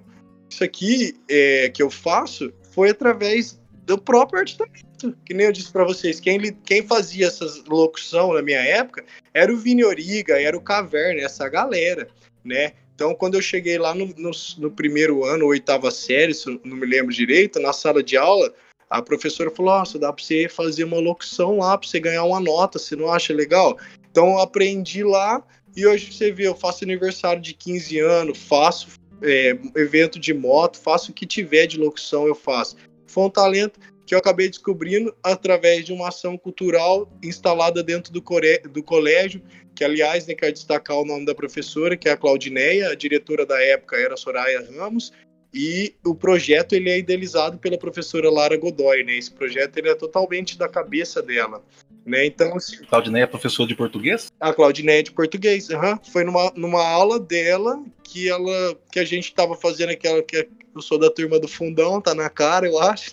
[0.48, 5.16] isso aqui é, que eu faço foi através do próprio artesanato.
[5.24, 9.52] Que nem eu disse para vocês, quem, quem fazia essas locução na minha época era
[9.52, 12.08] o Vini Origa, era o Caverna, essa galera,
[12.44, 12.72] né?
[12.94, 16.84] Então, quando eu cheguei lá no, no, no primeiro ano, oitava série, se não me
[16.84, 18.52] lembro direito, na sala de aula,
[18.90, 22.40] a professora falou: Nossa, dá para você fazer uma locução lá, para você ganhar uma
[22.40, 23.78] nota, você não acha legal?
[24.10, 25.40] Então, eu aprendi lá
[25.76, 30.78] e hoje você vê, eu faço aniversário de 15 anos, faço é, evento de moto,
[30.78, 32.76] faço o que tiver de locução, eu faço.
[33.06, 38.22] Foi um talento que eu acabei descobrindo através de uma ação cultural instalada dentro do,
[38.70, 39.42] do colégio,
[39.74, 43.44] que aliás, né, quero destacar o nome da professora, que é a Claudineia, a diretora
[43.44, 45.12] da época era Soraya Ramos,
[45.52, 49.16] e o projeto ele é idealizado pela professora Lara Godoy, né?
[49.16, 51.62] Esse projeto ele é totalmente da cabeça dela.
[52.08, 52.26] Né?
[52.26, 54.32] Então, assim, Claudineia é professora de português?
[54.40, 55.98] A Claudineia é de português, uhum.
[56.10, 60.82] foi numa, numa aula dela que ela que a gente estava fazendo aquela que eu
[60.82, 63.10] sou da turma do fundão, tá na cara, eu acho.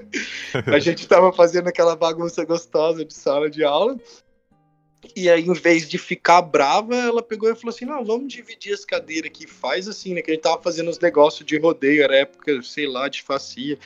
[0.66, 3.98] a gente estava fazendo aquela bagunça gostosa de sala de aula.
[5.16, 8.72] E aí, em vez de ficar brava, ela pegou e falou assim: não, vamos dividir
[8.72, 10.22] as cadeiras aqui, faz assim, né?
[10.22, 13.78] Que a gente tava fazendo os negócios de rodeio, era época, sei lá, de facia.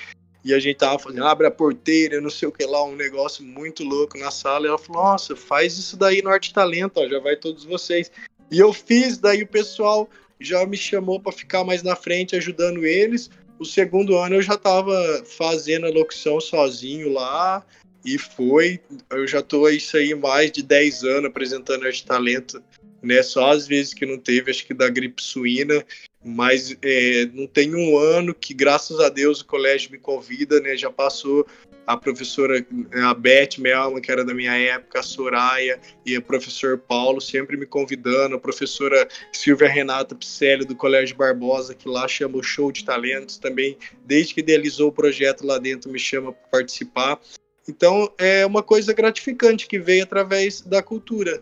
[0.47, 3.45] E a gente tava fazendo, abre a porteira, não sei o que lá, um negócio
[3.45, 4.65] muito louco na sala.
[4.65, 8.13] E ela falou: nossa, faz isso daí no Arte Talento, ó, já vai todos vocês.
[8.49, 10.09] E eu fiz, daí o pessoal
[10.41, 13.29] já me chamou para ficar mais na frente, ajudando eles.
[13.59, 14.95] O segundo ano eu já tava
[15.27, 17.67] fazendo a locução sozinho lá.
[18.05, 18.79] E foi,
[19.11, 22.63] eu já tô isso aí mais de 10 anos apresentando Arte Talento,
[23.03, 23.21] né?
[23.21, 25.85] Só às vezes que não teve, acho que da gripe suína,
[26.27, 30.77] mas é, não tem um ano que, graças a Deus, o colégio me convida, né?
[30.77, 31.47] Já passou
[31.87, 32.67] a professora,
[33.05, 37.57] a Beth Melman, que era da minha época, a Soraya e o professor Paulo, sempre
[37.57, 42.73] me convidando, a professora Silvia Renata Picelli, do Colégio Barbosa, que lá chama o Show
[42.73, 47.21] de Talentos também, desde que idealizou o projeto lá dentro, me chama para participar.
[47.69, 51.41] Então é uma coisa gratificante que veio através da cultura.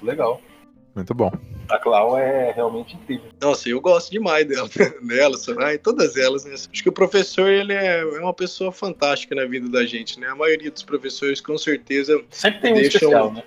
[0.00, 0.40] Legal.
[0.94, 1.32] Muito bom.
[1.70, 3.30] A Clau é realmente incrível.
[3.40, 4.68] Nossa, eu gosto demais dela,
[5.02, 6.44] dela, Soraya, todas elas.
[6.44, 6.52] Né?
[6.54, 10.26] Acho que o professor ele é uma pessoa fantástica na vida da gente, né?
[10.28, 12.22] A maioria dos professores, com certeza.
[12.30, 13.42] Sempre tem um especial, né?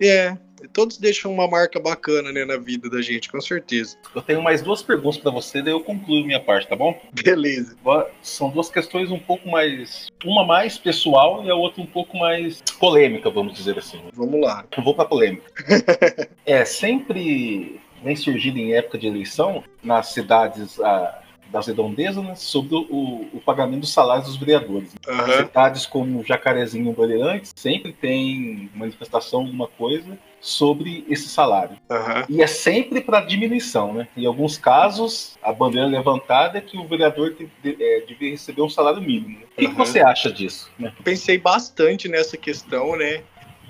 [0.00, 0.36] É,
[0.72, 3.96] todos deixam uma marca bacana né, na vida da gente, com certeza.
[4.14, 6.98] Eu tenho mais duas perguntas para você, daí eu concluo minha parte, tá bom?
[7.12, 7.76] Beleza.
[8.22, 10.08] São duas questões um pouco mais.
[10.24, 14.00] Uma mais pessoal e a outra um pouco mais polêmica, vamos dizer assim.
[14.12, 14.64] Vamos lá.
[14.76, 15.50] Eu vou para polêmica.
[16.44, 20.78] é, sempre vem surgindo em época de eleição, nas cidades.
[20.80, 24.94] Ah, das redondezas, né, sobre o, o, pagamento dos salários dos vereadores.
[25.06, 25.46] Uhum.
[25.46, 31.76] Cidades como Jacarezinho e Bandeirantes sempre tem manifestação, alguma coisa sobre esse salário.
[31.90, 32.24] Uhum.
[32.28, 34.08] E é sempre para diminuição, né?
[34.16, 38.68] Em alguns casos, a bandeira levantada é que o vereador deve, é, deve receber um
[38.68, 39.38] salário mínimo.
[39.38, 39.72] O que, uhum.
[39.72, 40.70] que você acha disso?
[40.78, 40.92] Né?
[41.02, 43.22] Pensei bastante nessa questão, né?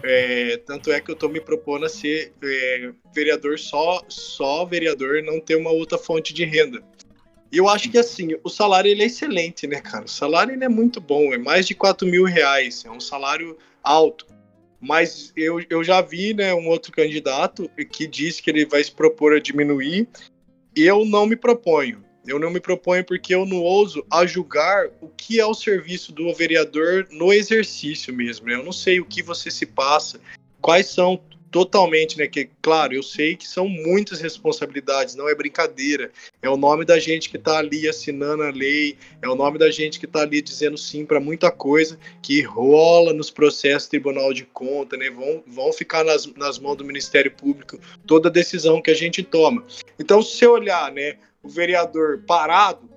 [0.02, 5.22] É, tanto é que eu estou me propondo a ser é, vereador só, só vereador,
[5.22, 6.82] não ter uma outra fonte de renda.
[7.52, 10.04] Eu acho que assim, o salário ele é excelente, né, cara?
[10.04, 13.56] O salário ele é muito bom, é mais de 4 mil reais, é um salário
[13.82, 14.26] alto.
[14.80, 18.92] Mas eu, eu já vi né, um outro candidato que disse que ele vai se
[18.92, 20.06] propor a diminuir.
[20.74, 22.04] Eu não me proponho.
[22.26, 26.12] Eu não me proponho porque eu não ouso a julgar o que é o serviço
[26.12, 28.46] do vereador no exercício mesmo.
[28.46, 28.54] Né?
[28.54, 30.20] Eu não sei o que você se passa,
[30.60, 32.26] quais são totalmente, né?
[32.26, 36.10] Que, claro, eu sei que são muitas responsabilidades, não é brincadeira.
[36.42, 39.70] É o nome da gente que está ali assinando a lei, é o nome da
[39.70, 44.44] gente que está ali dizendo sim para muita coisa que rola nos processos Tribunal de
[44.44, 45.10] Conta, né?
[45.10, 49.64] Vão, vão ficar nas, nas mãos do Ministério Público toda decisão que a gente toma.
[49.98, 52.88] Então, se você olhar, né, o vereador parado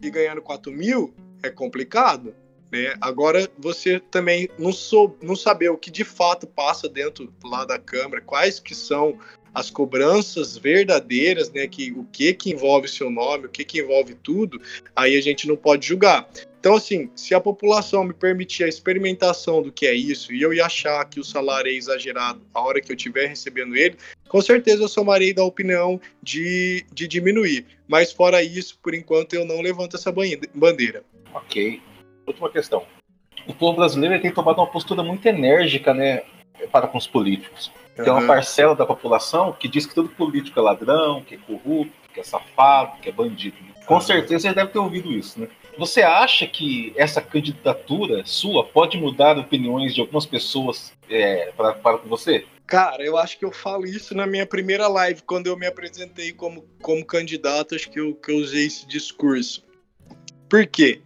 [0.00, 2.34] e ganhando 4 mil, é complicado.
[2.70, 2.94] Né?
[3.00, 7.78] Agora, você também não, sou, não saber o que de fato passa dentro lá da
[7.78, 9.18] Câmara, quais que são
[9.56, 14.14] as cobranças verdadeiras, né, que o que que envolve seu nome, o que que envolve
[14.14, 14.60] tudo,
[14.94, 16.28] aí a gente não pode julgar.
[16.60, 20.52] Então, assim, se a população me permitir a experimentação do que é isso e eu
[20.52, 23.96] ia achar que o salário é exagerado a hora que eu estiver recebendo ele,
[24.28, 27.64] com certeza eu somarei da opinião de, de diminuir.
[27.88, 31.02] Mas fora isso, por enquanto eu não levanto essa bandeira.
[31.32, 31.80] Ok
[32.26, 32.84] última questão.
[33.46, 36.22] O povo brasileiro tem tomado uma postura muito enérgica, né,
[36.72, 37.70] para com os políticos.
[37.96, 38.04] Uhum.
[38.04, 41.92] Tem uma parcela da população que diz que todo político é ladrão, que é corrupto,
[42.12, 43.56] que é safado, que é bandido.
[43.86, 44.00] Com uhum.
[44.00, 45.48] certeza você deve ter ouvido isso, né?
[45.78, 51.96] Você acha que essa candidatura sua pode mudar opiniões de algumas pessoas é, para, para
[51.98, 52.46] você?
[52.66, 56.32] Cara, eu acho que eu falo isso na minha primeira live, quando eu me apresentei
[56.32, 59.62] como, como candidato, acho que eu, que eu usei esse discurso.
[60.48, 61.02] Por quê?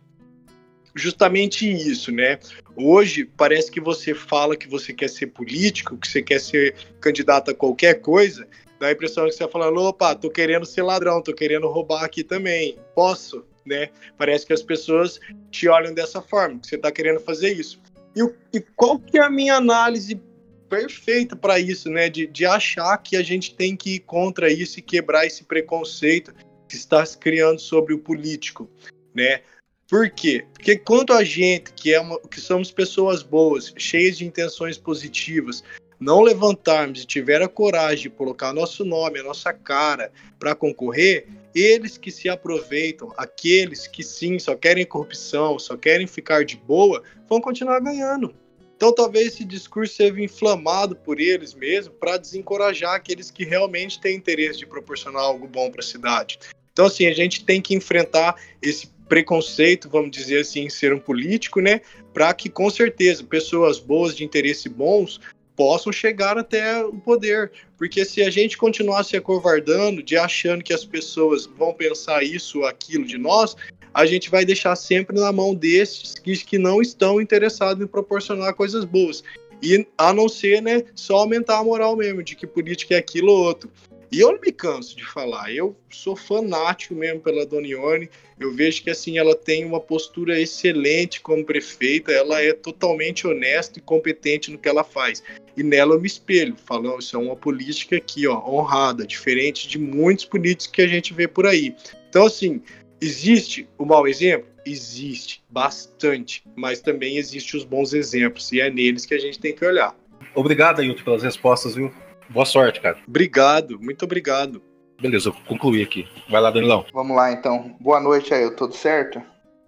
[0.94, 2.38] Justamente isso, né?
[2.76, 7.50] Hoje parece que você fala que você quer ser político, que você quer ser candidato
[7.50, 8.46] a qualquer coisa,
[8.78, 12.04] dá a impressão que você está falando, opa, tô querendo ser ladrão, tô querendo roubar
[12.04, 13.90] aqui também, posso, né?
[14.16, 17.80] Parece que as pessoas te olham dessa forma, que você está querendo fazer isso.
[18.16, 18.22] E,
[18.56, 20.20] e, qual que é a minha análise
[20.68, 22.08] perfeita para isso, né?
[22.08, 26.32] De, de achar que a gente tem que ir contra isso e quebrar esse preconceito
[26.68, 28.70] que está se criando sobre o político,
[29.14, 29.42] né?
[29.90, 30.44] Por quê?
[30.52, 35.64] Porque quando a gente, que, é uma, que somos pessoas boas, cheias de intenções positivas,
[35.98, 41.26] não levantarmos e tiver a coragem de colocar nosso nome, a nossa cara para concorrer,
[41.52, 47.02] eles que se aproveitam, aqueles que sim só querem corrupção, só querem ficar de boa,
[47.28, 48.32] vão continuar ganhando.
[48.76, 54.16] Então talvez esse discurso seja inflamado por eles mesmo para desencorajar aqueles que realmente têm
[54.16, 56.38] interesse de proporcionar algo bom para a cidade.
[56.72, 61.00] Então assim, a gente tem que enfrentar esse preconceito, vamos dizer assim, em ser um
[61.00, 61.80] político, né?
[62.14, 65.20] Para que com certeza pessoas boas de interesse bons
[65.56, 67.50] possam chegar até o poder.
[67.76, 72.60] Porque se a gente continuar se acovardando, de achando que as pessoas vão pensar isso
[72.60, 73.56] ou aquilo de nós,
[73.92, 78.54] a gente vai deixar sempre na mão desses que, que não estão interessados em proporcionar
[78.54, 79.24] coisas boas.
[79.60, 83.32] E a não ser, né, só aumentar a moral mesmo, de que política é aquilo
[83.32, 83.70] ou outro.
[84.12, 88.10] E eu não me canso de falar, eu sou fanático mesmo pela Donione.
[88.40, 93.78] Eu vejo que assim ela tem uma postura excelente como prefeita, ela é totalmente honesta
[93.78, 95.22] e competente no que ela faz.
[95.56, 99.78] E nela eu me espelho, falando, isso é uma política aqui, ó, honrada, diferente de
[99.78, 101.74] muitos políticos que a gente vê por aí.
[102.08, 102.60] Então, assim,
[103.00, 104.48] existe o mau exemplo?
[104.66, 109.54] Existe, bastante, mas também existe os bons exemplos, e é neles que a gente tem
[109.54, 109.96] que olhar.
[110.34, 111.92] Obrigado, Ailton, pelas respostas, viu?
[112.30, 112.96] Boa sorte, cara.
[113.08, 114.62] Obrigado, muito obrigado.
[115.00, 116.06] Beleza, eu concluí aqui.
[116.28, 116.84] Vai lá, Danilão.
[116.92, 117.74] Vamos lá, então.
[117.80, 118.56] Boa noite, Ailton.
[118.56, 119.20] Tudo certo?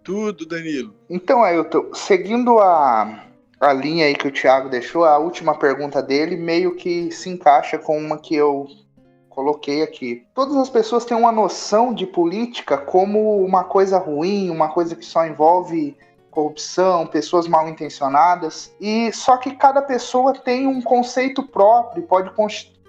[0.04, 0.94] Tudo, Danilo.
[1.10, 3.24] Então, Ailton, seguindo a,
[3.58, 7.78] a linha aí que o Thiago deixou, a última pergunta dele meio que se encaixa
[7.78, 8.68] com uma que eu
[9.28, 10.24] coloquei aqui.
[10.34, 15.04] Todas as pessoas têm uma noção de política como uma coisa ruim, uma coisa que
[15.04, 15.96] só envolve
[16.32, 22.32] corrupção, pessoas mal intencionadas, e só que cada pessoa tem um conceito próprio, pode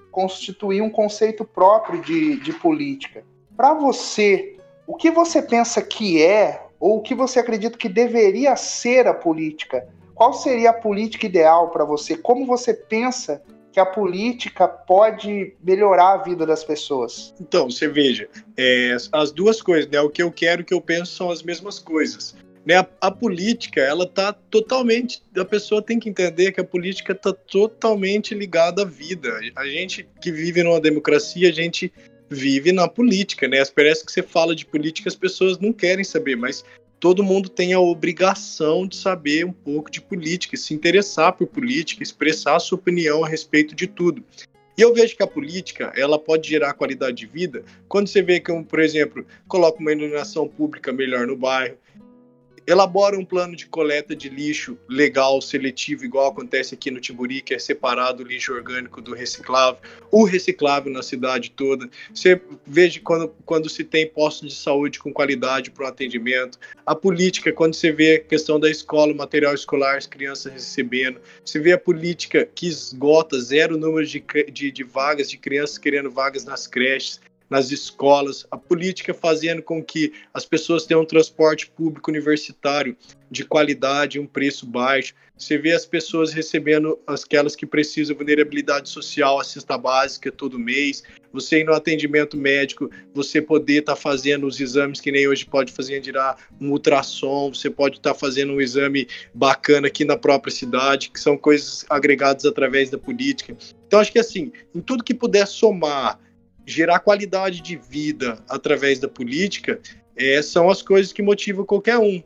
[0.09, 3.23] constituir um conceito próprio de, de política.
[3.55, 8.55] Para você, o que você pensa que é, ou o que você acredita que deveria
[8.55, 9.87] ser a política?
[10.15, 12.15] Qual seria a política ideal para você?
[12.15, 13.41] Como você pensa
[13.71, 17.33] que a política pode melhorar a vida das pessoas?
[17.41, 19.99] Então, você veja, é, as duas coisas, né?
[19.99, 22.35] O que eu quero e o que eu penso são as mesmas coisas.
[22.65, 25.21] Né, a, a, política, ela tá totalmente.
[25.35, 29.37] A pessoa tem que entender que a política tá totalmente ligada à vida.
[29.55, 31.91] A gente que vive numa democracia, a gente
[32.29, 33.63] vive na política, né?
[33.65, 36.63] Parece que você fala de política, as pessoas não querem saber, mas
[36.99, 42.01] todo mundo tem a obrigação de saber um pouco de política, se interessar por política,
[42.01, 44.23] expressar a sua opinião a respeito de tudo.
[44.77, 48.39] E eu vejo que a política, ela pode gerar qualidade de vida quando você vê
[48.39, 51.77] que, por exemplo, coloca uma iluminação pública melhor no bairro,
[52.65, 57.53] elabora um plano de coleta de lixo legal, seletivo, igual acontece aqui no Tiburi, que
[57.53, 61.89] é separado o lixo orgânico do reciclável, o reciclável na cidade toda.
[62.13, 66.57] Você veja quando, quando se tem postos de saúde com qualidade para o atendimento.
[66.85, 71.19] A política, quando você vê a questão da escola, material escolar, as crianças recebendo.
[71.43, 76.09] Você vê a política que esgota zero número de, de, de vagas, de crianças querendo
[76.09, 77.19] vagas nas creches
[77.53, 82.97] nas escolas, a política fazendo com que as pessoas tenham um transporte público universitário
[83.29, 85.13] de qualidade, um preço baixo.
[85.37, 90.57] Você vê as pessoas recebendo aquelas que precisam de vulnerabilidade social, a cesta básica todo
[90.57, 91.03] mês.
[91.31, 95.45] Você ir no atendimento médico, você poder estar tá fazendo os exames que nem hoje
[95.45, 100.17] pode fazer, tirar um ultrassom, você pode estar tá fazendo um exame bacana aqui na
[100.17, 103.55] própria cidade, que são coisas agregadas através da política.
[103.85, 106.19] Então, acho que assim, em tudo que puder somar
[106.65, 109.79] gerar qualidade de vida através da política
[110.15, 112.21] é, são as coisas que motivam qualquer um.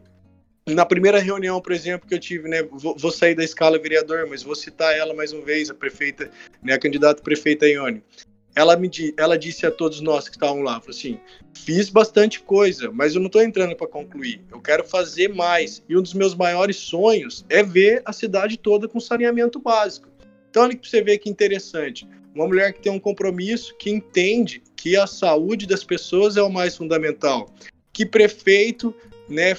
[0.68, 4.28] Na primeira reunião, por exemplo, que eu tive, né, vou, vou, sair da escala vereador,
[4.30, 6.30] mas vou citar ela mais uma vez, a prefeita,
[6.62, 8.04] né, a candidata prefeita Ione.
[8.54, 11.20] Ela, me, ela disse a todos nós que estavam lá, assim,
[11.54, 15.82] fiz bastante coisa, mas eu não estou entrando para concluir, eu quero fazer mais.
[15.88, 20.10] E um dos meus maiores sonhos é ver a cidade toda com saneamento básico.
[20.50, 22.08] Então, olha para você ver que interessante
[22.38, 26.50] uma mulher que tem um compromisso, que entende que a saúde das pessoas é o
[26.50, 27.54] mais fundamental.
[27.92, 28.94] Que prefeito,
[29.28, 29.56] né,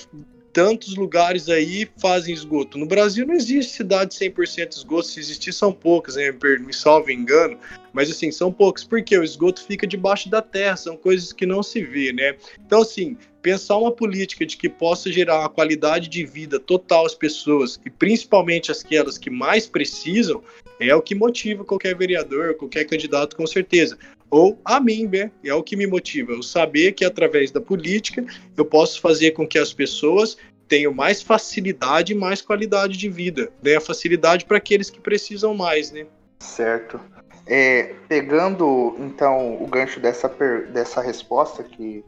[0.53, 2.79] tantos lugares aí fazem esgoto.
[2.79, 7.59] No Brasil não existe cidade 100% esgoto, se existir são poucas, né, me salve engano,
[7.93, 11.62] mas assim, são poucas, porque o esgoto fica debaixo da terra, são coisas que não
[11.62, 12.37] se vê, né?
[12.64, 17.14] Então assim, pensar uma política de que possa gerar uma qualidade de vida total às
[17.14, 20.43] pessoas, e principalmente aquelas que mais precisam,
[20.81, 23.99] é o que motiva qualquer vereador, qualquer candidato, com certeza.
[24.31, 25.31] Ou a mim, né?
[25.45, 26.33] É o que me motiva.
[26.33, 28.24] Eu saber que através da política
[28.57, 30.37] eu posso fazer com que as pessoas
[30.68, 33.51] tenham mais facilidade e mais qualidade de vida.
[33.62, 33.76] Né?
[33.76, 36.07] A facilidade para aqueles que precisam mais, né?
[36.39, 37.01] Certo.
[37.47, 40.29] É, pegando então o gancho dessa,
[40.70, 42.05] dessa resposta que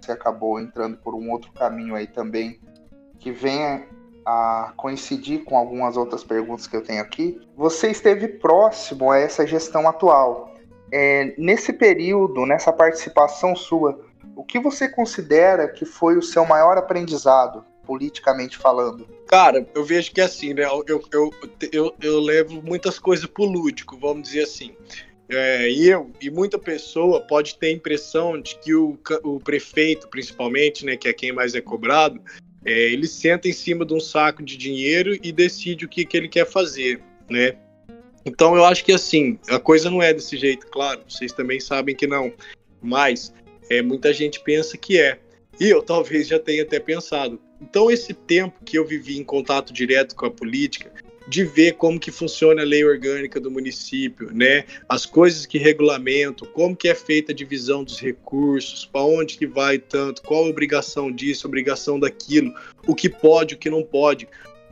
[0.00, 2.58] você acabou entrando por um outro caminho aí também,
[3.20, 3.86] que venha
[4.24, 9.46] a coincidir com algumas outras perguntas que eu tenho aqui, você esteve próximo a essa
[9.46, 10.54] gestão atual.
[10.92, 14.00] É, nesse período, nessa participação sua,
[14.34, 19.06] o que você considera que foi o seu maior aprendizado, politicamente falando?
[19.26, 20.64] Cara, eu vejo que é assim, né?
[20.64, 21.30] Eu, eu,
[21.72, 24.74] eu, eu levo muitas coisas pro lúdico, vamos dizer assim.
[25.28, 30.84] É, eu e muita pessoa pode ter a impressão de que o, o prefeito, principalmente,
[30.84, 32.20] né, que é quem mais é cobrado,
[32.64, 36.16] é, ele senta em cima de um saco de dinheiro e decide o que, que
[36.16, 37.56] ele quer fazer, né?
[38.24, 41.94] Então eu acho que assim, a coisa não é desse jeito, claro, vocês também sabem
[41.94, 42.32] que não,
[42.82, 43.32] mas
[43.70, 45.18] é, muita gente pensa que é.
[45.58, 47.40] E eu talvez já tenha até pensado.
[47.60, 50.92] Então esse tempo que eu vivi em contato direto com a política,
[51.30, 54.64] de ver como que funciona a lei orgânica do município, né?
[54.88, 59.46] As coisas que regulamentam, como que é feita a divisão dos recursos, para onde que
[59.46, 62.52] vai tanto, qual a obrigação disso, obrigação daquilo,
[62.84, 64.26] o que pode, o que não pode,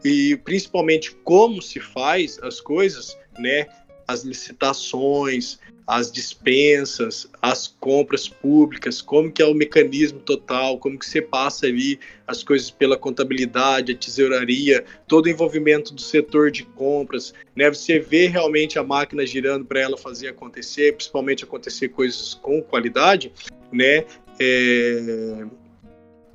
[0.05, 3.69] e principalmente como se faz as coisas, né?
[4.09, 11.07] As licitações, as dispensas, as compras públicas, como que é o mecanismo total, como que
[11.07, 16.63] você passa ali as coisas pela contabilidade, a tesouraria, todo o envolvimento do setor de
[16.63, 17.71] compras, né?
[17.71, 23.33] Você vê realmente a máquina girando para ela fazer acontecer, principalmente acontecer coisas com qualidade,
[23.73, 24.05] né?
[24.39, 25.47] É...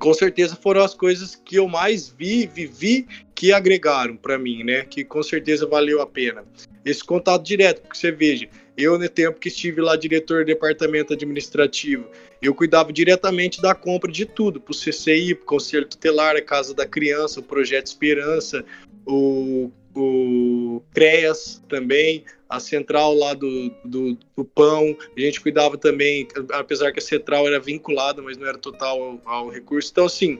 [0.00, 4.84] Com certeza foram as coisas que eu mais vi, vivi, que agregaram para mim, né?
[4.84, 6.44] Que com certeza valeu a pena.
[6.84, 11.12] Esse contato direto, porque você veja, eu, no tempo que estive lá diretor do departamento
[11.12, 12.06] administrativo,
[12.42, 16.74] eu cuidava diretamente da compra de tudo, para o CCI, o Conselho Tutelar, a Casa
[16.74, 18.64] da Criança, o Projeto Esperança,
[19.06, 26.26] o, o CREAS também, a central lá do, do, do, pão, a gente cuidava também,
[26.52, 29.90] apesar que a central era vinculada, mas não era total ao, ao recurso.
[29.90, 30.38] Então, assim,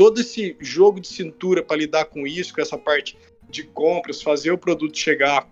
[0.00, 3.18] todo esse jogo de cintura para lidar com isso, com essa parte
[3.50, 5.46] de compras, fazer o produto chegar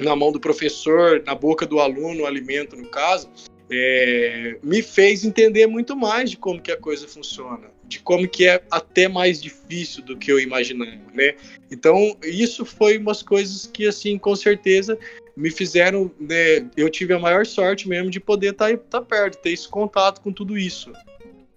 [0.00, 3.30] na mão do professor, na boca do aluno, o alimento no caso,
[3.70, 8.48] é, me fez entender muito mais de como que a coisa funciona, de como que
[8.48, 11.36] é até mais difícil do que eu imaginava, né?
[11.70, 14.98] Então isso foi umas coisas que assim com certeza
[15.36, 16.68] me fizeram, né?
[16.76, 20.20] Eu tive a maior sorte mesmo de poder estar tá, tá perto, ter esse contato
[20.20, 20.92] com tudo isso.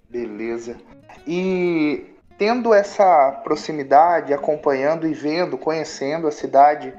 [0.07, 0.77] Beleza.
[1.27, 2.10] E
[2.41, 6.91] tendo essa proximidade, acompanhando e vendo, conhecendo a cidade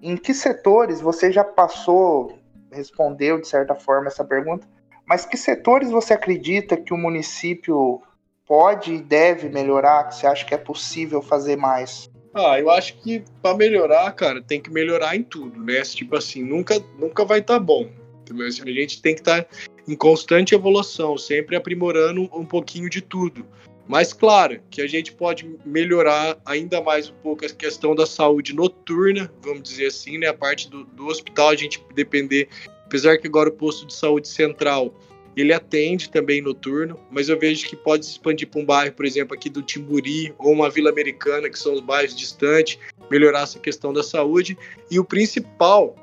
[0.00, 2.38] em que setores você já passou,
[2.70, 4.68] respondeu de certa forma essa pergunta,
[5.04, 8.00] mas que setores você acredita que o município
[8.46, 12.08] pode e deve melhorar, que você acha que é possível fazer mais?
[12.32, 15.82] Ah, eu acho que para melhorar, cara, tem que melhorar em tudo, né?
[15.82, 17.88] Tipo assim, nunca, nunca vai estar tá bom.
[18.30, 19.48] A gente tem que estar tá
[19.88, 23.44] em constante evolução, sempre aprimorando um pouquinho de tudo.
[23.86, 28.54] Mas claro que a gente pode melhorar ainda mais um pouco a questão da saúde
[28.54, 30.28] noturna, vamos dizer assim, né?
[30.28, 32.48] A parte do, do hospital a gente depender,
[32.86, 34.94] apesar que agora o posto de saúde central
[35.36, 39.04] ele atende também noturno, mas eu vejo que pode se expandir para um bairro, por
[39.04, 42.78] exemplo, aqui do Timburi ou uma vila americana, que são os bairros distantes,
[43.10, 44.56] melhorar essa questão da saúde.
[44.90, 45.96] E o principal,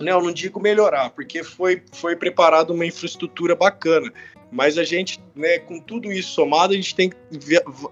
[0.00, 4.10] né, eu não digo melhorar, porque foi, foi preparada uma infraestrutura bacana,
[4.52, 7.16] mas a gente, né, com tudo isso somado, a gente tem que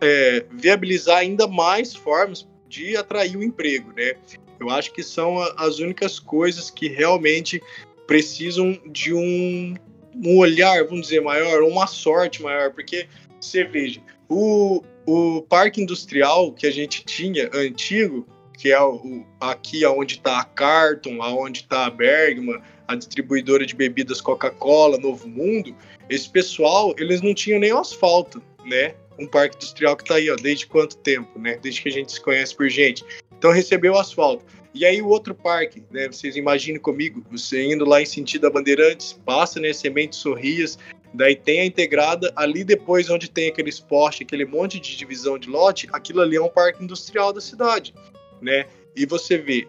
[0.03, 4.15] é, viabilizar ainda mais formas de atrair o emprego, né?
[4.61, 7.63] Eu acho que são as únicas coisas que realmente
[8.07, 9.75] precisam de um,
[10.15, 13.09] um olhar, vamos dizer, maior, uma sorte maior, porque
[13.41, 19.85] você veja, o, o parque industrial que a gente tinha antigo, que é o, aqui
[19.87, 22.61] onde está a Carton, aonde está a Bergman,
[22.91, 25.75] a distribuidora de bebidas Coca-Cola, Novo Mundo,
[26.09, 28.95] esse pessoal, eles não tinham nem asfalto, né?
[29.17, 31.57] Um parque industrial que está aí, ó, desde quanto tempo, né?
[31.63, 33.05] Desde que a gente se conhece por gente.
[33.39, 34.45] Então recebeu asfalto.
[34.75, 36.09] E aí o outro parque, né?
[36.09, 39.73] Vocês imaginem comigo, você indo lá em sentido a Bandeirantes, passa, né?
[39.73, 40.77] Semente Sorrias,
[41.15, 45.49] daí tem a integrada, ali depois onde tem aquele esporte, aquele monte de divisão de
[45.49, 47.95] lote, aquilo ali é um parque industrial da cidade,
[48.43, 48.67] né?
[48.97, 49.69] E você vê,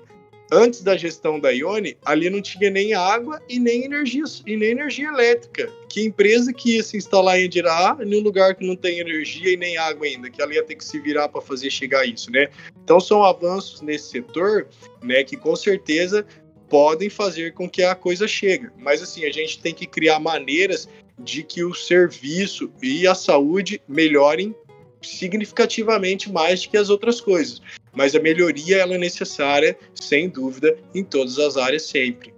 [0.52, 4.72] antes da gestão da Ione, ali não tinha nem água e nem energia, e nem
[4.72, 5.72] energia elétrica.
[5.88, 9.54] Que empresa que ia se instalar em Andirá em um lugar que não tem energia
[9.54, 12.30] e nem água ainda, que ela ia ter que se virar para fazer chegar isso,
[12.30, 12.50] né?
[12.84, 14.68] Então são avanços nesse setor,
[15.02, 16.26] né, que com certeza
[16.70, 18.70] podem fazer com que a coisa chegue.
[18.78, 20.88] Mas assim, a gente tem que criar maneiras
[21.20, 24.56] de que o serviço e a saúde melhorem
[25.02, 27.62] significativamente mais do que as outras coisas.
[27.94, 32.34] Mas a melhoria ela é necessária, sem dúvida, em todas as áreas sempre.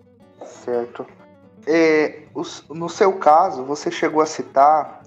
[0.46, 1.06] Certo.
[1.66, 2.24] É,
[2.70, 5.04] no seu caso, você chegou a citar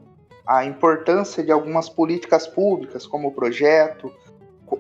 [0.47, 4.13] a importância de algumas políticas públicas, como o projeto,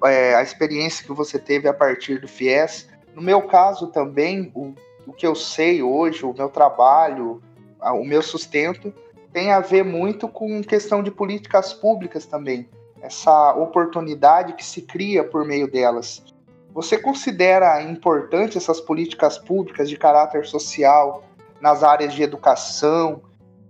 [0.04, 2.88] é, a experiência que você teve a partir do FIES.
[3.14, 4.74] No meu caso também, o,
[5.06, 7.42] o que eu sei hoje, o meu trabalho,
[7.80, 8.92] o meu sustento,
[9.32, 12.68] tem a ver muito com questão de políticas públicas também,
[13.01, 16.22] essa oportunidade que se cria por meio delas.
[16.72, 21.24] Você considera importante essas políticas públicas de caráter social
[21.61, 23.22] nas áreas de educação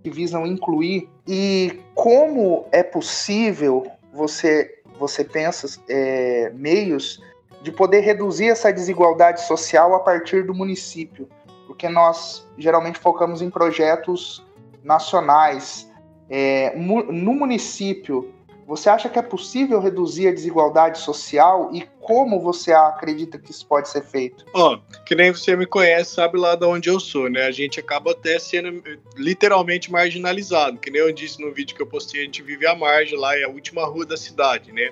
[0.03, 7.21] que visam incluir e como é possível você você pensa é, meios
[7.61, 11.27] de poder reduzir essa desigualdade social a partir do município,
[11.65, 14.45] porque nós geralmente focamos em projetos
[14.83, 15.89] nacionais.
[16.29, 18.33] É, no município,
[18.67, 23.65] você acha que é possível reduzir a desigualdade social e como você acredita que isso
[23.65, 24.45] pode ser feito?
[24.53, 27.45] Ó, oh, que nem você me conhece, sabe lá de onde eu sou, né?
[27.45, 28.83] A gente acaba até sendo
[29.15, 30.77] literalmente marginalizado.
[30.79, 33.37] Que nem eu disse no vídeo que eu postei, a gente vive à margem lá,
[33.37, 34.89] é a última rua da cidade, né?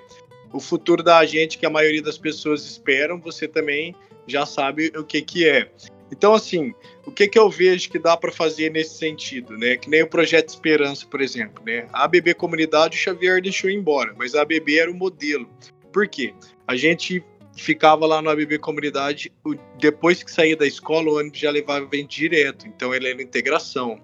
[0.54, 3.94] O futuro da gente, que a maioria das pessoas esperam, você também
[4.26, 5.70] já sabe o que que é.
[6.18, 6.74] Então, assim,
[7.06, 9.76] o que, que eu vejo que dá para fazer nesse sentido, né?
[9.76, 11.88] Que nem o Projeto Esperança, por exemplo, né?
[11.92, 15.50] A ABB Comunidade o Xavier deixou embora, mas a ABB era o modelo.
[15.92, 16.34] Por quê?
[16.66, 17.22] A gente
[17.54, 19.32] ficava lá no ABB Comunidade,
[19.78, 24.00] depois que saía da escola, o ônibus já levava bem direto, então ele era integração.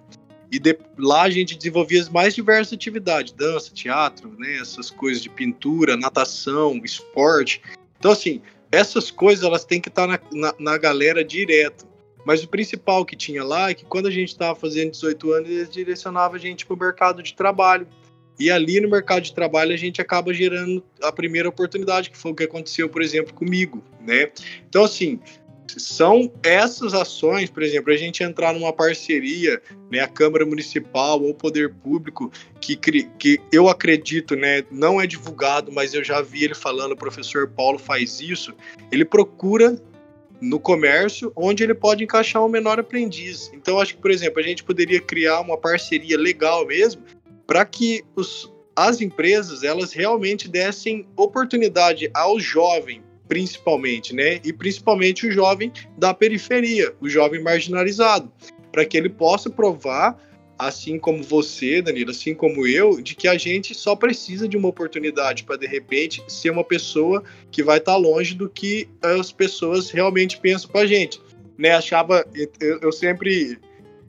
[0.50, 5.22] E de, lá a gente desenvolvia as mais diversas atividades, dança, teatro, né, essas coisas
[5.22, 7.62] de pintura, natação, esporte.
[7.98, 11.91] Então, assim, essas coisas elas têm que estar na, na, na galera direto.
[12.24, 15.50] Mas o principal que tinha lá é que quando a gente estava fazendo 18 anos,
[15.50, 17.86] eles direcionavam a gente para o mercado de trabalho.
[18.38, 22.32] E ali no mercado de trabalho a gente acaba gerando a primeira oportunidade, que foi
[22.32, 24.30] o que aconteceu, por exemplo, comigo, né?
[24.68, 25.20] Então, assim,
[25.76, 29.60] são essas ações, por exemplo, a gente entrar numa parceria,
[29.90, 35.06] né, a Câmara Municipal ou o Poder Público, que, que eu acredito, né, não é
[35.06, 38.54] divulgado, mas eu já vi ele falando, o professor Paulo faz isso,
[38.90, 39.76] ele procura
[40.42, 43.50] no comércio, onde ele pode encaixar um menor aprendiz.
[43.54, 47.02] Então, acho que, por exemplo, a gente poderia criar uma parceria legal mesmo
[47.46, 54.40] para que os, as empresas elas realmente dessem oportunidade ao jovem, principalmente, né?
[54.44, 58.30] E principalmente o jovem da periferia, o jovem marginalizado,
[58.72, 60.18] para que ele possa provar
[60.58, 64.68] assim como você, Danilo, assim como eu, de que a gente só precisa de uma
[64.68, 69.32] oportunidade para de repente ser uma pessoa que vai estar tá longe do que as
[69.32, 71.20] pessoas realmente pensam com a gente.
[71.58, 71.72] Né?
[71.72, 72.24] Achava,
[72.60, 73.58] eu, eu sempre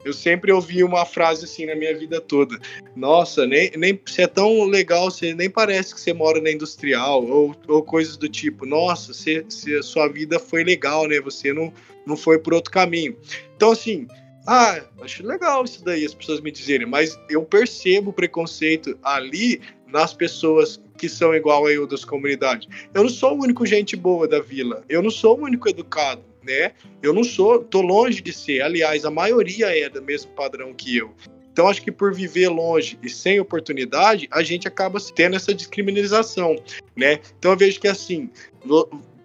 [0.04, 2.58] eu sempre ouvi uma frase assim na minha vida toda.
[2.94, 7.24] Nossa, nem, nem você é tão legal, você nem parece que você mora na industrial,
[7.24, 8.66] ou, ou coisas do tipo.
[8.66, 11.20] Nossa, você, você, sua vida foi legal, né?
[11.20, 11.72] Você não,
[12.06, 13.16] não foi por outro caminho.
[13.56, 14.06] Então, assim,
[14.46, 19.60] ah, acho legal isso daí, as pessoas me dizerem, mas eu percebo o preconceito ali
[19.86, 22.68] nas pessoas que são igual a eu das comunidades.
[22.92, 26.22] Eu não sou o único gente boa da vila, eu não sou o único educado,
[26.42, 26.72] né?
[27.02, 28.60] Eu não sou, tô longe de ser.
[28.60, 31.14] Aliás, a maioria é do mesmo padrão que eu.
[31.50, 36.56] Então, acho que por viver longe e sem oportunidade, a gente acaba tendo essa discriminação,
[36.96, 37.20] né?
[37.38, 38.28] Então, eu vejo que assim,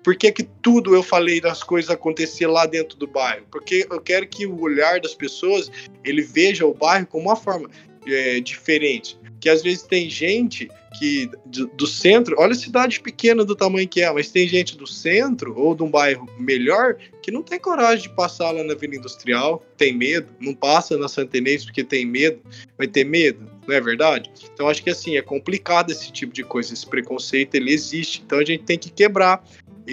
[0.09, 3.45] por que, que tudo eu falei das coisas acontecer lá dentro do bairro?
[3.51, 5.71] Porque eu quero que o olhar das pessoas
[6.03, 7.69] ele veja o bairro como uma forma
[8.07, 9.15] é, diferente.
[9.39, 14.01] Que às vezes tem gente que do, centro, olha a cidade pequena do tamanho que
[14.01, 18.09] é, mas tem gente do centro ou de um bairro melhor que não tem coragem
[18.09, 22.41] de passar lá na Vila Industrial, tem medo, não passa na Santa porque tem medo,
[22.75, 24.31] vai ter medo, não é verdade?
[24.51, 28.39] Então acho que assim é complicado esse tipo de coisa, esse preconceito ele existe, então
[28.39, 29.43] a gente tem que quebrar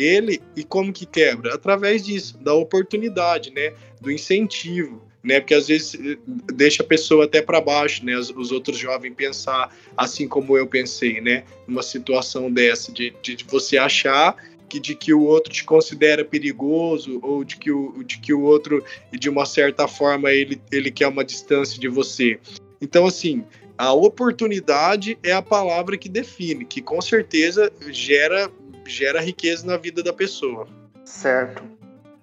[0.01, 1.55] ele e como que quebra?
[1.55, 3.73] Através disso, da oportunidade, né?
[4.01, 5.41] Do incentivo, né?
[5.41, 6.19] Porque às vezes eh,
[6.55, 8.17] deixa a pessoa até para baixo, né?
[8.17, 11.45] Os, os, outros jovens pensar assim como eu pensei, né?
[11.67, 14.37] Numa situação dessa, de, de, de, você achar
[14.69, 18.43] que de que o outro te considera perigoso ou de que o, de que o
[18.43, 22.39] outro, de uma certa forma, ele, ele quer uma distância de você.
[22.81, 23.45] Então, assim,
[23.79, 28.51] a oportunidade é a palavra que define, que com certeza gera
[28.89, 30.67] gera riqueza na vida da pessoa.
[31.05, 31.63] Certo.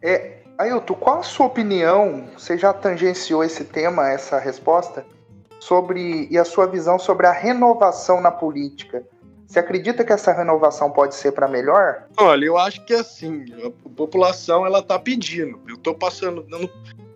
[0.01, 2.27] É, Ailton, qual a sua opinião?
[2.37, 5.05] Você já tangenciou esse tema, essa resposta?
[5.59, 9.03] Sobre e a sua visão sobre a renovação na política.
[9.47, 12.07] Você acredita que essa renovação pode ser para melhor?
[12.17, 15.61] Olha, eu acho que assim, a população ela tá pedindo.
[15.67, 16.69] Eu tô passando dando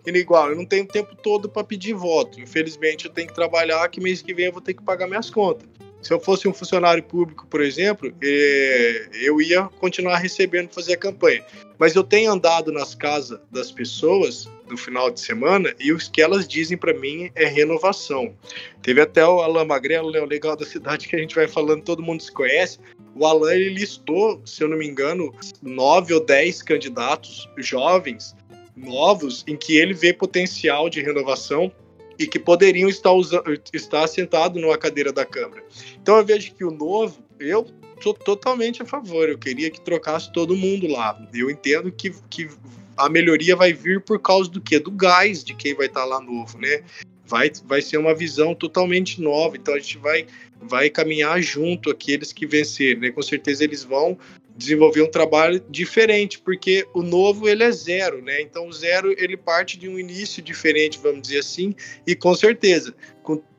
[0.06, 2.40] igual, eu não tenho tempo todo para pedir voto.
[2.40, 5.28] Infelizmente eu tenho que trabalhar que mês que vem eu vou ter que pagar minhas
[5.28, 5.68] contas.
[6.00, 10.96] Se eu fosse um funcionário público, por exemplo, é, eu ia continuar recebendo fazer a
[10.96, 11.44] campanha.
[11.78, 16.20] Mas eu tenho andado nas casas das pessoas no final de semana e o que
[16.20, 18.34] elas dizem para mim é renovação.
[18.82, 21.82] Teve até o Alain Magrelo, né, o legal da cidade que a gente vai falando,
[21.82, 22.78] todo mundo se conhece.
[23.14, 28.36] O Alain ele listou, se eu não me engano, nove ou dez candidatos jovens,
[28.76, 31.72] novos, em que ele vê potencial de renovação
[32.18, 35.62] e que poderiam estar, usando, estar sentados numa cadeira da Câmara.
[36.02, 37.66] Então eu vejo que o novo, eu
[38.02, 41.18] sou totalmente a favor, eu queria que trocasse todo mundo lá.
[41.32, 42.48] Eu entendo que, que
[42.96, 44.78] a melhoria vai vir por causa do quê?
[44.78, 46.82] Do gás de quem vai estar lá novo, né?
[47.24, 50.26] Vai, vai ser uma visão totalmente nova, então a gente vai,
[50.62, 53.10] vai caminhar junto aqueles que vencerem, né?
[53.10, 54.18] Com certeza eles vão
[54.58, 58.42] desenvolver um trabalho diferente, porque o novo ele é zero, né?
[58.42, 62.92] Então o zero ele parte de um início diferente, vamos dizer assim, e com certeza,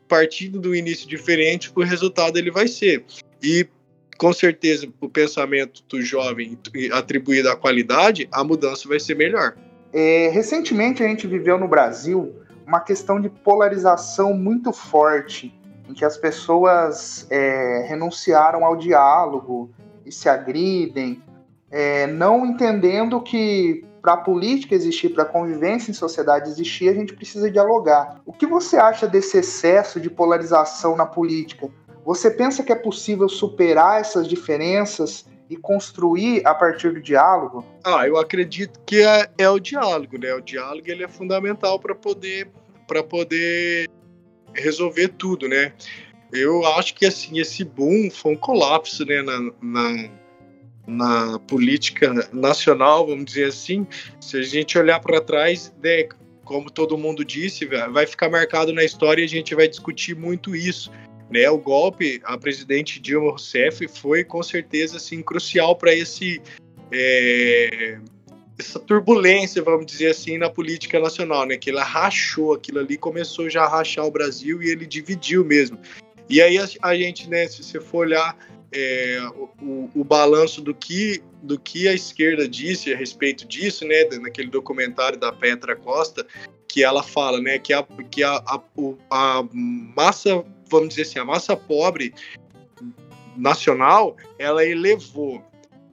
[0.06, 3.02] partindo do início diferente, o resultado ele vai ser.
[3.42, 3.66] E
[4.18, 6.58] com certeza, o pensamento do jovem
[6.92, 9.56] atribuído à qualidade, a mudança vai ser melhor.
[9.94, 12.34] É, recentemente a gente viveu no Brasil
[12.66, 15.52] uma questão de polarização muito forte,
[15.88, 19.70] em que as pessoas é, renunciaram ao diálogo
[20.10, 21.22] e se agridem,
[21.70, 26.94] é, não entendendo que para a política existir, para a convivência em sociedade existir, a
[26.94, 28.20] gente precisa dialogar.
[28.26, 31.68] O que você acha desse excesso de polarização na política?
[32.04, 37.64] Você pensa que é possível superar essas diferenças e construir a partir do diálogo?
[37.84, 40.34] Ah, eu acredito que é, é o diálogo, né?
[40.34, 42.50] O diálogo ele é fundamental para poder
[42.88, 43.88] para poder
[44.52, 45.72] resolver tudo, né?
[46.32, 50.10] Eu acho que assim esse boom foi um colapso, né, na, na,
[50.86, 53.86] na política nacional, vamos dizer assim.
[54.20, 56.08] Se a gente olhar para trás, né,
[56.44, 60.54] como todo mundo disse, vai ficar marcado na história e a gente vai discutir muito
[60.54, 60.90] isso.
[61.30, 66.42] Né, o golpe a presidente Dilma Rousseff foi com certeza assim crucial para esse
[66.90, 68.00] é,
[68.60, 71.56] essa turbulência, vamos dizer assim, na política nacional, né?
[71.56, 75.78] Que ela rachou aquilo ali, começou já a rachar o Brasil e ele dividiu mesmo.
[76.30, 78.38] E aí a, a gente, né, se você for olhar
[78.72, 79.20] é,
[79.60, 84.48] o, o, balanço do que, do que a esquerda disse a respeito disso, né, naquele
[84.48, 86.24] documentário da Petra Costa,
[86.68, 88.60] que ela fala, né, que a, que a, a,
[89.10, 92.14] a massa, vamos dizer assim, a massa pobre
[93.36, 95.42] nacional, ela elevou.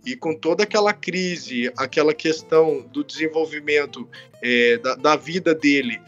[0.05, 4.07] E com toda aquela crise, aquela questão do desenvolvimento
[4.41, 5.99] é, da, da, vida dele,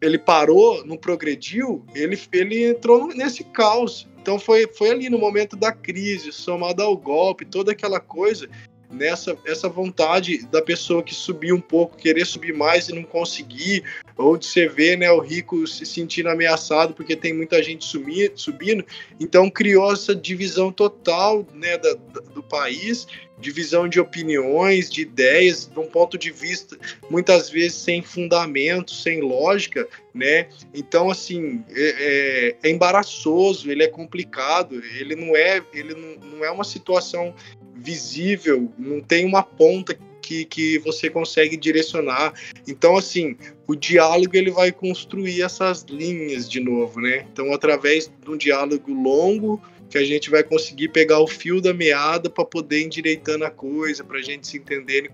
[0.00, 4.08] ele parou, não progrediu, ele, ele entrou nesse caos.
[4.20, 8.48] Então foi, foi ali no momento da crise, somado ao golpe, toda aquela coisa,
[8.92, 13.82] nessa essa vontade da pessoa que subir um pouco, querer subir mais e não conseguir,
[14.16, 18.32] ou de você ver né, o rico se sentindo ameaçado porque tem muita gente sumir,
[18.34, 18.84] subindo.
[19.18, 21.94] Então criou essa divisão total né, da,
[22.34, 23.06] do país,
[23.42, 26.78] divisão de opiniões, de ideias, de um ponto de vista
[27.10, 30.48] muitas vezes sem fundamento, sem lógica, né?
[30.72, 36.44] Então assim é, é, é embaraçoso, ele é complicado, ele não é, ele não, não
[36.44, 37.34] é uma situação
[37.74, 42.32] visível, não tem uma ponta que, que você consegue direcionar.
[42.66, 43.36] Então, assim,
[43.66, 47.26] o diálogo ele vai construir essas linhas de novo, né?
[47.30, 49.60] Então, através de um diálogo longo,
[49.92, 54.02] que a gente vai conseguir pegar o fio da meada para poder endireitando a coisa,
[54.02, 55.08] para a gente se entender e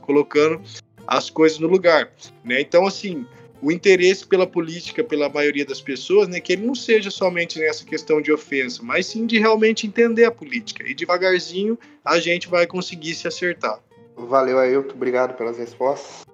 [0.00, 0.60] colocando
[1.06, 2.12] as coisas no lugar,
[2.44, 2.60] né?
[2.60, 3.24] Então, assim,
[3.62, 7.84] o interesse pela política pela maioria das pessoas, né, que ele não seja somente nessa
[7.84, 10.82] questão de ofensa, mas sim de realmente entender a política.
[10.84, 13.78] E devagarzinho a gente vai conseguir se acertar.
[14.16, 14.94] Valeu, Ailton.
[14.94, 16.24] Obrigado pelas respostas.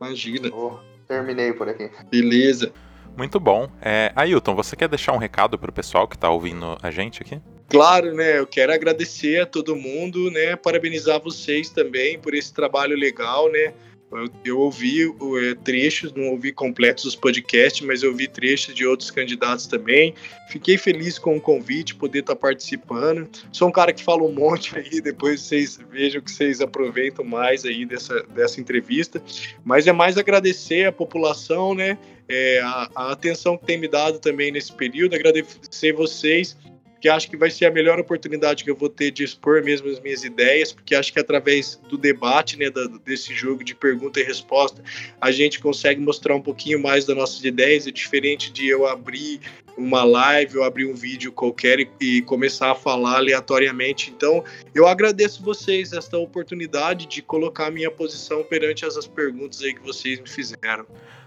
[0.00, 0.48] Imagina.
[0.50, 1.90] Oh, terminei por aqui.
[2.10, 2.72] Beleza.
[3.16, 3.68] Muito bom.
[3.80, 7.22] É, Ailton, você quer deixar um recado para o pessoal que está ouvindo a gente
[7.22, 7.40] aqui?
[7.68, 8.38] Claro, né?
[8.38, 10.56] Eu quero agradecer a todo mundo, né?
[10.56, 13.72] Parabenizar vocês também por esse trabalho legal, né?
[14.14, 18.86] Eu, eu ouvi é, trechos, não ouvi completos os podcasts, mas eu ouvi trechos de
[18.86, 20.14] outros candidatos também.
[20.48, 23.28] Fiquei feliz com o convite, poder estar participando.
[23.52, 27.64] Sou um cara que fala um monte aí, depois vocês vejam que vocês aproveitam mais
[27.64, 29.22] aí dessa, dessa entrevista.
[29.64, 31.98] Mas é mais agradecer a população, né?
[32.28, 36.56] É, a, a atenção que tem me dado também nesse período, agradecer vocês
[37.04, 39.90] que acho que vai ser a melhor oportunidade que eu vou ter de expor mesmo
[39.90, 42.72] as minhas ideias, porque acho que através do debate, né,
[43.04, 44.82] desse jogo de pergunta e resposta,
[45.20, 49.38] a gente consegue mostrar um pouquinho mais das nossas ideias, é diferente de eu abrir
[49.76, 54.10] uma live ou abrir um vídeo qualquer e, e começar a falar aleatoriamente.
[54.10, 54.42] Então,
[54.74, 60.18] eu agradeço vocês esta oportunidade de colocar minha posição perante essas perguntas aí que vocês
[60.18, 60.86] me fizeram.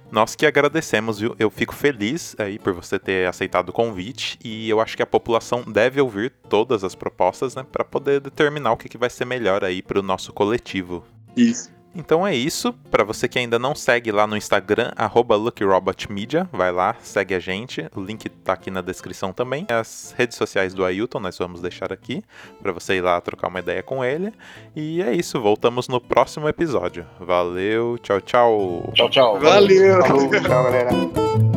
[0.09, 1.35] Nós que agradecemos, viu?
[1.37, 5.07] Eu fico feliz aí por você ter aceitado o convite e eu acho que a
[5.07, 9.25] população deve ouvir todas as propostas, né, para poder determinar o que, que vai ser
[9.25, 11.03] melhor aí para o nosso coletivo.
[11.35, 11.76] Isso.
[11.95, 12.73] Então é isso.
[12.91, 14.91] Para você que ainda não segue lá no Instagram,
[15.35, 17.87] LuckyRobotMedia, vai lá, segue a gente.
[17.95, 19.65] O link tá aqui na descrição também.
[19.69, 22.23] As redes sociais do Ailton nós vamos deixar aqui
[22.61, 24.31] para você ir lá trocar uma ideia com ele.
[24.75, 27.05] E é isso, voltamos no próximo episódio.
[27.19, 28.91] Valeu, tchau, tchau.
[28.93, 29.39] Tchau, tchau.
[29.39, 30.05] Valeu.
[30.05, 31.56] Falou, tchau, galera.